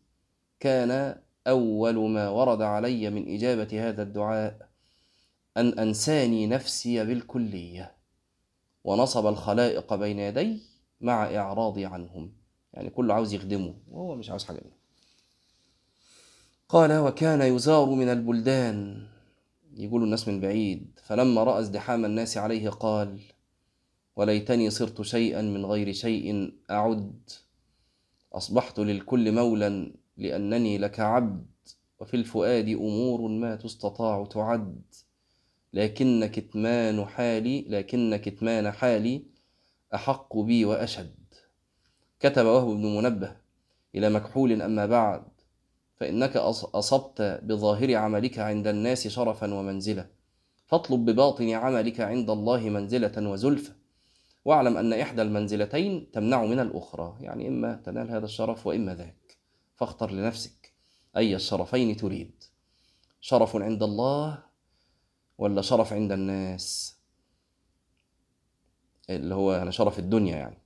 كان 0.60 1.20
أول 1.46 2.10
ما 2.10 2.28
ورد 2.28 2.62
علي 2.62 3.10
من 3.10 3.34
إجابة 3.34 3.88
هذا 3.88 4.02
الدعاء 4.02 4.68
أن 5.56 5.78
أنساني 5.78 6.46
نفسي 6.46 7.04
بالكلية 7.04 7.94
ونصب 8.84 9.26
الخلائق 9.26 9.94
بين 9.94 10.18
يدي 10.18 10.62
مع 11.00 11.36
إعراضي 11.36 11.86
عنهم. 11.86 12.32
يعني 12.74 12.90
كله 12.90 13.14
عاوز 13.14 13.32
يخدمه 13.34 13.74
وهو 13.90 14.14
مش 14.14 14.30
عاوز 14.30 14.44
حاجة 14.44 14.60
قال 16.68 16.98
وكان 16.98 17.40
يزار 17.42 17.86
من 17.90 18.08
البلدان 18.08 19.06
يقول 19.76 20.02
الناس 20.02 20.28
من 20.28 20.40
بعيد 20.40 21.00
فلما 21.02 21.44
رأى 21.44 21.60
ازدحام 21.60 22.04
الناس 22.04 22.36
عليه 22.36 22.68
قال 22.68 23.20
وليتني 24.16 24.70
صرت 24.70 25.02
شيئا 25.02 25.42
من 25.42 25.66
غير 25.66 25.92
شيء 25.92 26.52
أعد. 26.70 27.30
أصبحت 28.32 28.78
للكل 28.78 29.32
مولا 29.32 29.92
لأنني 30.16 30.78
لك 30.78 31.00
عبد 31.00 31.46
وفي 32.00 32.14
الفؤاد 32.14 32.68
أمور 32.68 33.28
ما 33.28 33.56
تستطاع 33.56 34.24
تعد. 34.24 34.82
لكن 35.72 36.26
كتمان 36.26 37.04
حالي 37.04 37.64
لكن 37.68 38.16
كتمان 38.16 38.70
حالي 38.70 39.22
أحق 39.94 40.36
بي 40.36 40.64
وأشد. 40.64 41.14
كتب 42.20 42.46
وهب 42.46 42.66
بن 42.66 42.96
منبه 42.96 43.36
إلى 43.94 44.10
مكحول 44.10 44.62
أما 44.62 44.86
بعد. 44.86 45.35
فإنك 45.96 46.36
أصبت 46.74 47.40
بظاهر 47.42 47.94
عملك 47.94 48.38
عند 48.38 48.66
الناس 48.66 49.08
شرفا 49.08 49.54
ومنزلة. 49.54 50.06
فاطلب 50.66 51.10
بباطن 51.10 51.50
عملك 51.50 52.00
عند 52.00 52.30
الله 52.30 52.60
منزلة 52.68 53.30
وزلفة. 53.30 53.72
واعلم 54.44 54.76
أن 54.76 54.92
إحدى 54.92 55.22
المنزلتين 55.22 56.10
تمنع 56.12 56.44
من 56.44 56.60
الأخرى 56.60 57.16
يعني 57.20 57.48
إما 57.48 57.74
تنال 57.84 58.10
هذا 58.10 58.24
الشرف 58.24 58.66
وإما 58.66 58.94
ذاك. 58.94 59.38
فاختر 59.76 60.10
لنفسك 60.10 60.72
أي 61.16 61.34
الشرفين 61.36 61.96
تريد. 61.96 62.44
شرف 63.20 63.56
عند 63.56 63.82
الله 63.82 64.42
ولا 65.38 65.62
شرف 65.62 65.92
عند 65.92 66.12
الناس؟ 66.12 66.96
اللي 69.10 69.34
هو 69.34 69.52
يعني 69.52 69.72
شرف 69.72 69.98
الدنيا 69.98 70.36
يعني. 70.36 70.58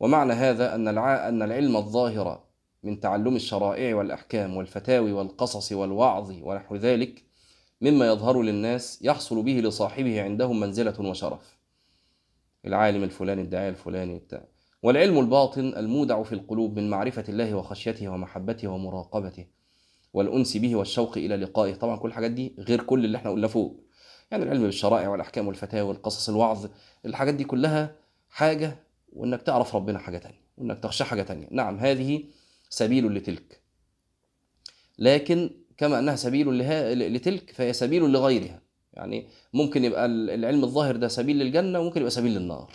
ومعنى 0.00 0.32
هذا 0.32 0.74
أن 0.74 0.98
أن 0.98 1.42
العلم 1.42 1.76
الظاهر 1.76 2.47
من 2.82 3.00
تعلم 3.00 3.36
الشرائع 3.36 3.96
والأحكام 3.96 4.56
والفتاوي 4.56 5.12
والقصص 5.12 5.72
والوعظ 5.72 6.32
ونحو 6.42 6.76
ذلك 6.76 7.22
مما 7.80 8.06
يظهر 8.06 8.42
للناس 8.42 8.98
يحصل 9.02 9.42
به 9.42 9.52
لصاحبه 9.52 10.22
عندهم 10.22 10.60
منزلة 10.60 11.00
وشرف. 11.00 11.58
العالم 12.66 13.02
الفلاني 13.02 13.42
الداعية 13.42 13.68
الفلاني 13.68 14.18
بتاع. 14.18 14.44
والعلم 14.82 15.18
الباطن 15.18 15.74
المودع 15.76 16.22
في 16.22 16.32
القلوب 16.32 16.78
من 16.78 16.90
معرفة 16.90 17.24
الله 17.28 17.54
وخشيته 17.54 18.08
ومحبته 18.08 18.68
ومراقبته 18.68 19.46
والأنس 20.12 20.56
به 20.56 20.76
والشوق 20.76 21.18
إلى 21.18 21.36
لقائه. 21.36 21.74
طبعا 21.74 21.96
كل 21.96 22.08
الحاجات 22.08 22.30
دي 22.30 22.54
غير 22.58 22.82
كل 22.82 23.04
اللي 23.04 23.18
إحنا 23.18 23.30
قلنا 23.30 23.48
فوق. 23.48 23.80
يعني 24.30 24.44
العلم 24.44 24.62
بالشرائع 24.62 25.08
والأحكام 25.08 25.46
والفتاوى 25.46 25.88
والقصص 25.88 26.28
الوعظ 26.28 26.66
الحاجات 27.06 27.34
دي 27.34 27.44
كلها 27.44 27.94
حاجة 28.28 28.76
وإنك 29.12 29.42
تعرف 29.42 29.76
ربنا 29.76 29.98
حاجة 29.98 30.18
تانية 30.18 30.40
وإنك 30.58 30.78
تخشى 30.78 31.04
حاجة 31.04 31.22
تانية. 31.22 31.48
نعم 31.50 31.78
هذه 31.78 32.24
سبيل 32.68 33.14
لتلك. 33.14 33.60
لكن 34.98 35.50
كما 35.76 35.98
أنها 35.98 36.16
سبيل 36.16 36.58
لتلك 37.14 37.50
فهي 37.50 37.72
سبيل 37.72 38.02
لغيرها. 38.02 38.62
يعني 38.92 39.28
ممكن 39.52 39.84
يبقى 39.84 40.06
العلم 40.06 40.64
الظاهر 40.64 40.96
ده 40.96 41.08
سبيل 41.08 41.38
للجنة 41.38 41.80
وممكن 41.80 42.00
يبقى 42.00 42.10
سبيل 42.10 42.32
للنار. 42.34 42.72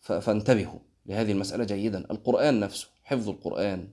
فانتبهوا 0.00 0.80
لهذه 1.06 1.32
المسألة 1.32 1.64
جيدا. 1.64 1.98
القرآن 2.10 2.60
نفسه 2.60 2.88
حفظ 3.04 3.28
القرآن 3.28 3.88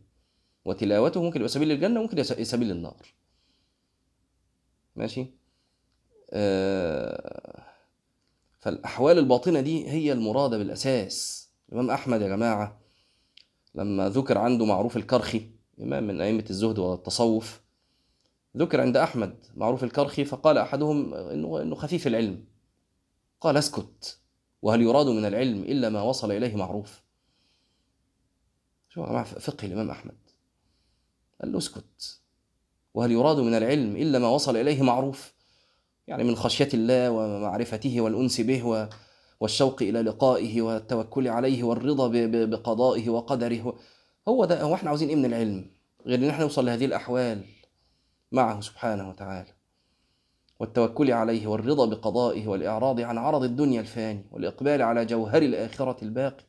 وتلاوته 0.65 1.23
ممكن 1.23 1.35
يبقى 1.39 1.49
سبيل 1.49 1.67
للجنة 1.67 1.99
وممكن 1.99 2.17
يبقى 2.17 2.45
سبيل 2.45 2.67
للنار. 2.67 3.07
ماشي؟ 4.95 5.25
آه 6.33 7.63
فالأحوال 8.59 9.17
الباطنة 9.17 9.61
دي 9.61 9.89
هي 9.89 10.11
المرادة 10.11 10.57
بالأساس. 10.57 11.49
الإمام 11.69 11.89
أحمد 11.91 12.21
يا 12.21 12.27
جماعة 12.27 12.80
لما 13.75 14.09
ذكر 14.09 14.37
عنده 14.37 14.65
معروف 14.65 14.97
الكرخي 14.97 15.49
إمام 15.81 16.07
من 16.07 16.21
أئمة 16.21 16.45
الزهد 16.49 16.79
والتصوف 16.79 17.61
ذكر 18.57 18.81
عند 18.81 18.97
أحمد 18.97 19.45
معروف 19.55 19.83
الكرخي 19.83 20.25
فقال 20.25 20.57
أحدهم 20.57 21.13
إنه, 21.13 21.61
إنه 21.61 21.75
خفيف 21.75 22.07
العلم. 22.07 22.45
قال 23.41 23.57
اسكت 23.57 24.19
وهل 24.61 24.81
يراد 24.81 25.07
من 25.07 25.25
العلم 25.25 25.63
إلا 25.63 25.89
ما 25.89 26.01
وصل 26.01 26.31
إليه 26.31 26.55
معروف؟ 26.55 27.01
شو 28.89 29.01
يا 29.01 29.23
فقه 29.23 29.65
الإمام 29.65 29.89
أحمد. 29.89 30.17
قال 31.41 31.51
له 31.51 31.57
اسكت 31.57 32.19
وهل 32.93 33.11
يراد 33.11 33.37
من 33.37 33.53
العلم 33.53 33.95
إلا 33.95 34.19
ما 34.19 34.27
وصل 34.27 34.57
إليه 34.57 34.81
معروف؟ 34.81 35.33
يعني 36.07 36.23
من 36.23 36.35
خشية 36.35 36.69
الله 36.73 37.11
ومعرفته 37.11 38.01
والأنس 38.01 38.41
به 38.41 38.89
والشوق 39.41 39.81
إلى 39.81 40.01
لقائه 40.01 40.61
والتوكل 40.61 41.27
عليه 41.27 41.63
والرضا 41.63 42.07
بقضائه 42.45 43.09
وقدره. 43.09 43.73
هو 44.27 44.45
ده 44.45 44.61
هو 44.61 44.73
إحنا 44.73 44.89
عاوزين 44.89 45.09
إيه 45.09 45.15
من 45.15 45.25
العلم؟ 45.25 45.65
غير 46.05 46.19
إن 46.19 46.29
إحنا 46.29 46.43
نوصل 46.43 46.65
لهذه 46.65 46.85
الأحوال 46.85 47.43
معه 48.31 48.61
سبحانه 48.61 49.09
وتعالى. 49.09 49.49
والتوكل 50.59 51.11
عليه 51.11 51.47
والرضا 51.47 51.85
بقضائه 51.85 52.47
والإعراض 52.47 52.99
عن 52.99 53.17
عرض 53.17 53.43
الدنيا 53.43 53.81
الفاني 53.81 54.25
والإقبال 54.31 54.81
على 54.81 55.05
جوهر 55.05 55.41
الآخرة 55.41 56.03
الباقي. 56.03 56.43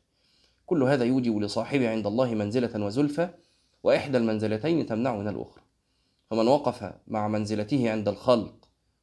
كل 0.65 0.83
هذا 0.83 1.05
يوجب 1.05 1.37
لصاحبه 1.37 1.89
عند 1.89 2.07
الله 2.07 2.35
منزلة 2.35 2.85
وزلفى 2.85 3.29
وإحدى 3.83 4.17
المنزلتين 4.17 4.85
تمنع 4.85 5.15
من 5.15 5.27
الأخرى. 5.27 5.63
فمن 6.29 6.47
وقف 6.47 6.93
مع 7.07 7.27
منزلته 7.27 7.91
عند 7.91 8.07
الخلق 8.07 8.53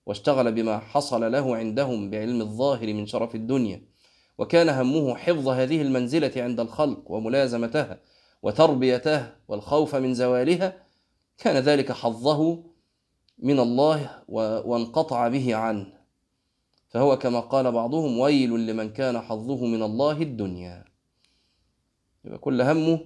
واشتغل 0.07 0.53
بما 0.53 0.79
حصل 0.79 1.33
له 1.33 1.57
عندهم 1.57 2.11
بعلم 2.11 2.41
الظاهر 2.41 2.93
من 2.93 3.07
شرف 3.07 3.35
الدنيا. 3.35 3.83
وكان 4.39 4.69
همه 4.69 5.15
حفظ 5.15 5.49
هذه 5.49 5.83
المنزلة 5.83 6.33
عند 6.37 6.61
الخلق 6.61 7.11
وملازمتها 7.11 8.01
وتربيتها 8.43 9.37
والخوف 9.49 9.95
من 9.95 10.15
زوالها. 10.15 10.87
كان 11.39 11.57
ذلك 11.57 11.93
حظه 11.93 12.65
من 13.39 13.61
الله 13.61 14.11
وانقطع 14.29 15.29
به 15.29 15.55
عنه. 15.55 15.87
فهو 16.89 17.19
كما 17.19 17.41
قال 17.41 17.73
بعضهم 17.73 18.19
ويل 18.19 18.67
لمن 18.67 18.91
كان 18.93 19.21
حظه 19.21 19.67
من 19.67 19.83
الله 19.83 20.23
الدنيا. 20.23 20.85
يبقى 22.25 22.39
كل 22.39 22.63
همه 22.63 23.01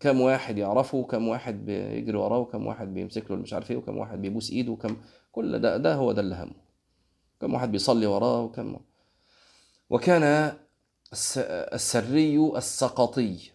كم 0.00 0.20
واحد 0.20 0.58
يعرفه 0.58 1.02
كم 1.04 1.28
واحد 1.28 1.64
بيجري 1.66 2.16
وراه 2.16 2.38
وكم 2.38 2.66
واحد 2.66 2.94
بيمسك 2.94 3.30
له 3.30 3.36
مش 3.36 3.52
عارف 3.52 3.70
إيه 3.70 3.76
وكم 3.76 3.96
واحد 3.98 4.22
بيبوس 4.22 4.50
إيده 4.50 4.72
وكم 4.72 4.96
كل 5.32 5.58
ده 5.58 5.76
ده 5.76 5.94
هو 5.94 6.12
ده 6.12 6.20
اللي 6.20 6.34
همه. 6.34 6.54
كم 7.40 7.54
واحد 7.54 7.72
بيصلي 7.72 8.06
وراه 8.06 8.40
وكم 8.42 8.76
وكان 9.90 10.52
السري 11.72 12.36
السقطي 12.56 13.50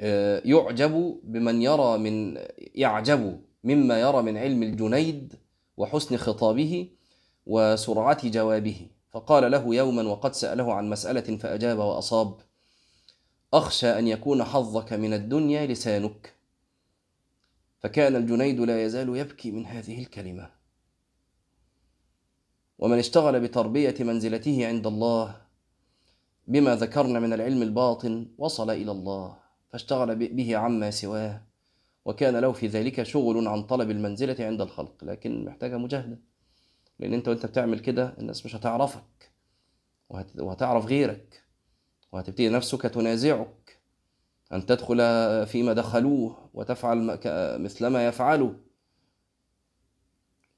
آه، 0.00 0.42
يعجب 0.44 1.20
بمن 1.24 1.62
يرى 1.62 1.98
من 1.98 2.38
يعجب 2.74 3.40
مما 3.64 4.00
يرى 4.00 4.22
من 4.22 4.36
علم 4.36 4.62
الجنيد 4.62 5.34
وحسن 5.76 6.16
خطابه 6.16 6.88
وسرعة 7.46 8.28
جوابه. 8.28 8.86
فقال 9.10 9.50
له 9.50 9.74
يوما 9.74 10.02
وقد 10.02 10.32
سأله 10.34 10.74
عن 10.74 10.90
مسألة 10.90 11.36
فأجاب 11.36 11.78
وأصاب. 11.78 12.40
أخشى 13.54 13.98
أن 13.98 14.08
يكون 14.08 14.44
حظك 14.44 14.92
من 14.92 15.14
الدنيا 15.14 15.66
لسانك. 15.66 16.34
فكان 17.80 18.16
الجنيد 18.16 18.60
لا 18.60 18.84
يزال 18.84 19.16
يبكي 19.16 19.50
من 19.50 19.66
هذه 19.66 19.98
الكلمة. 20.02 20.50
ومن 22.78 22.98
اشتغل 22.98 23.40
بتربية 23.40 23.94
منزلته 24.00 24.66
عند 24.66 24.86
الله 24.86 25.40
بما 26.46 26.76
ذكرنا 26.76 27.20
من 27.20 27.32
العلم 27.32 27.62
الباطن 27.62 28.28
وصل 28.38 28.70
إلى 28.70 28.90
الله 28.90 29.36
فاشتغل 29.70 30.16
به 30.16 30.56
عما 30.56 30.90
سواه. 30.90 31.42
وكان 32.04 32.36
له 32.36 32.52
في 32.52 32.66
ذلك 32.66 33.02
شغل 33.02 33.48
عن 33.48 33.62
طلب 33.62 33.90
المنزلة 33.90 34.36
عند 34.40 34.60
الخلق 34.60 35.04
لكن 35.04 35.44
محتاجة 35.44 35.76
مجاهدة. 35.76 36.18
لأن 36.98 37.14
أنت 37.14 37.28
وأنت 37.28 37.46
بتعمل 37.46 37.78
كده 37.78 38.14
الناس 38.18 38.46
مش 38.46 38.56
هتعرفك 38.56 39.32
وهتعرف 40.38 40.86
غيرك. 40.86 41.47
وهتبتدي 42.12 42.48
نفسك 42.48 42.82
تنازعك 42.82 43.80
أن 44.52 44.66
تدخل 44.66 44.96
فيما 45.46 45.72
دخلوه 45.72 46.50
وتفعل 46.54 47.18
مثلما 47.60 48.06
يفعلوا. 48.06 48.52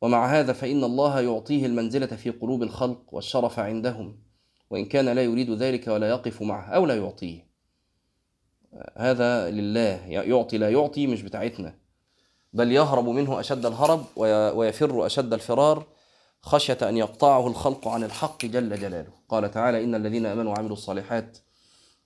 ومع 0.00 0.26
هذا 0.26 0.52
فإن 0.52 0.84
الله 0.84 1.20
يعطيه 1.20 1.66
المنزلة 1.66 2.06
في 2.06 2.30
قلوب 2.30 2.62
الخلق 2.62 3.02
والشرف 3.12 3.58
عندهم 3.58 4.18
وإن 4.70 4.84
كان 4.84 5.08
لا 5.08 5.22
يريد 5.22 5.50
ذلك 5.50 5.88
ولا 5.88 6.08
يقف 6.08 6.42
معه 6.42 6.68
أو 6.68 6.86
لا 6.86 6.96
يعطيه. 6.96 7.46
هذا 8.96 9.50
لله 9.50 10.06
يعطي 10.06 10.58
لا 10.58 10.70
يعطي 10.70 11.06
مش 11.06 11.22
بتاعتنا. 11.22 11.74
بل 12.52 12.72
يهرب 12.72 13.08
منه 13.08 13.40
أشد 13.40 13.66
الهرب 13.66 14.04
ويفر 14.56 15.06
أشد 15.06 15.32
الفرار 15.32 15.86
خشية 16.42 16.78
أن 16.82 16.96
يقطعه 16.96 17.46
الخلق 17.46 17.88
عن 17.88 18.04
الحق 18.04 18.44
جل 18.44 18.80
جلاله. 18.80 19.12
قال 19.28 19.50
تعالى 19.50 19.84
إن 19.84 19.94
الذين 19.94 20.26
آمنوا 20.26 20.52
وعملوا 20.52 20.72
الصالحات 20.72 21.38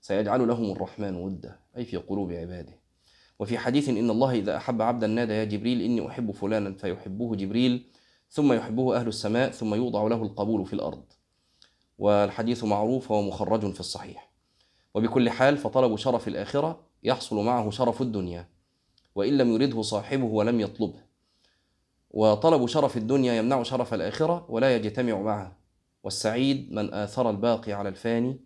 سيجعل 0.01 0.49
لهم 0.49 0.73
الرحمن 0.73 1.17
ودا. 1.17 1.59
أي 1.77 1.85
في 1.85 1.97
قلوب 1.97 2.33
عباده. 2.33 2.79
وفي 3.39 3.59
حديث 3.59 3.89
إن 3.89 4.11
الله 4.11 4.31
إذا 4.31 4.57
أحب 4.57 4.83
عبدا 4.83 5.07
نادى 5.07 5.33
يا 5.33 5.45
جبريل 5.45 5.81
إني 5.83 6.09
أحب 6.09 6.31
فلانا. 6.31 6.73
فيحبه 6.73 7.35
جبريل 7.35 7.87
ثم 8.31 8.53
يحبه 8.53 8.97
أهل 8.97 9.09
السماء 9.09 9.51
ثم 9.51 9.75
يوضع 9.75 10.03
له 10.03 10.23
القبول 10.23 10.67
في 10.67 10.73
الأرض. 10.73 11.05
والحديث 11.99 12.65
معروف 12.65 13.11
ومخرج 13.11 13.73
في 13.73 13.81
الصحيح. 13.81 14.31
وبكل 14.95 15.31
حال 15.31 15.59
فطلب 15.59 15.97
شرف 15.97 16.29
الآخرة 16.29 16.81
يحصل 17.03 17.45
معه 17.45 17.71
شرف 17.71 18.03
الدنيا. 18.03 18.49
وإن 19.15 19.39
لم 19.39 19.53
يرده 19.53 19.83
صاحبه 19.83 20.25
ولم 20.25 20.61
يطلبه. 20.61 21.04
وطلب 22.15 22.67
شرف 22.67 22.97
الدنيا 22.97 23.35
يمنع 23.35 23.63
شرف 23.63 23.95
الآخرة 23.95 24.47
ولا 24.49 24.77
يجتمع 24.77 25.21
معه 25.21 25.57
والسعيد 26.03 26.73
من 26.73 26.95
آثر 26.95 27.31
الباقي 27.31 27.73
على 27.73 27.89
الفاني 27.89 28.41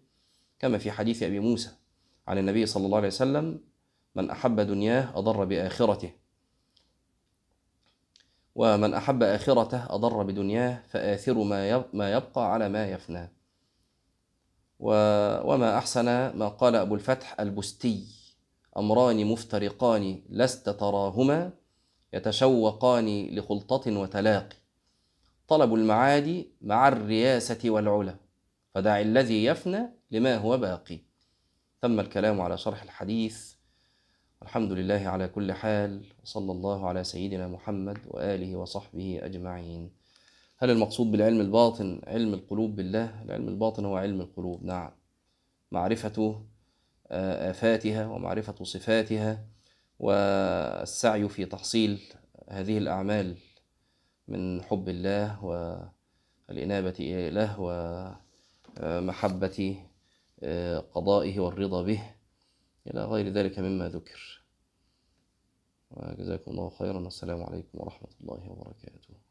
كما 0.59 0.79
في 0.79 0.91
حديث 0.91 1.23
أبي 1.23 1.41
موسى 1.41 1.71
عن 2.29 2.39
النبي 2.39 2.67
صلى 2.67 2.87
الله 2.87 2.97
عليه 2.97 3.09
وسلم 3.09 3.61
من 4.15 4.31
أحب 4.31 4.61
دنياه 4.61 5.19
أضر 5.19 5.45
بآخرته. 5.45 6.11
ومن 8.55 8.95
أحب 8.95 9.23
آخرته 9.23 9.95
أضر 9.95 10.23
بدنياه 10.23 10.83
فآثر 10.89 11.43
ما 11.93 12.13
يبقى 12.13 12.53
على 12.53 12.69
ما 12.69 12.89
يفنى. 12.89 13.33
وما 14.81 15.79
أحسن 15.79 16.05
ما 16.39 16.49
قال 16.49 16.77
أبو 16.77 16.95
الفتح 16.95 17.41
البستي 17.41 18.07
أمران 18.77 19.27
مفترقان 19.27 20.23
لست 20.29 20.69
تراهما 20.69 21.51
يتشوقان 22.13 23.27
لخلطة 23.27 23.99
وتلاقي. 23.99 24.57
طلب 25.49 25.75
المعادي 25.75 26.49
مع 26.61 26.89
الرياسة 26.89 27.71
والعلا 27.71 28.17
فدع 28.75 29.01
الذي 29.01 29.45
يفنى 29.45 29.89
لما 30.11 30.37
هو 30.37 30.59
باقي. 30.59 30.99
تم 31.83 32.01
الكلام 32.01 32.41
على 32.41 32.59
شرح 32.59 32.83
الحديث. 32.83 33.55
الحمد 34.43 34.73
لله 34.73 35.09
على 35.09 35.29
كل 35.29 35.53
حال 35.53 36.05
وصلى 36.23 36.53
الله 36.53 36.89
على 36.89 37.05
سيدنا 37.05 37.49
محمد 37.49 37.99
وآله 38.07 38.57
وصحبه 38.57 39.21
أجمعين. 39.23 39.91
هل 40.57 40.71
المقصود 40.71 41.11
بالعلم 41.11 41.41
الباطن 41.41 42.01
علم 42.07 42.35
القلوب 42.35 42.77
بالله؟ 42.77 43.23
العلم 43.23 43.49
الباطن 43.49 43.85
هو 43.85 43.97
علم 43.97 44.21
القلوب 44.21 44.65
نعم. 44.65 44.91
معرفة 45.73 46.43
آفاتها 47.11 48.07
ومعرفة 48.07 48.65
صفاتها 48.65 49.45
والسعي 49.99 51.29
في 51.29 51.45
تحصيل 51.45 52.13
هذه 52.49 52.79
الأعمال 52.79 53.37
من 54.29 54.63
حب 54.63 54.89
الله 54.89 55.45
والإنابة 56.49 56.95
إليه 57.01 57.57
ومحبة 58.81 59.85
آه، 60.43 60.79
قضائه 60.79 61.41
والرضا 61.41 61.83
به 61.83 62.15
إلى 62.87 63.05
غير 63.05 63.29
ذلك 63.29 63.59
مما 63.59 63.89
ذكر. 63.89 64.45
وجزاكم 65.91 66.51
الله 66.51 66.71
خيرا. 66.71 66.99
والسلام 66.99 67.43
عليكم 67.43 67.79
ورحمة 67.79 68.09
الله 68.21 68.51
وبركاته. 68.51 69.28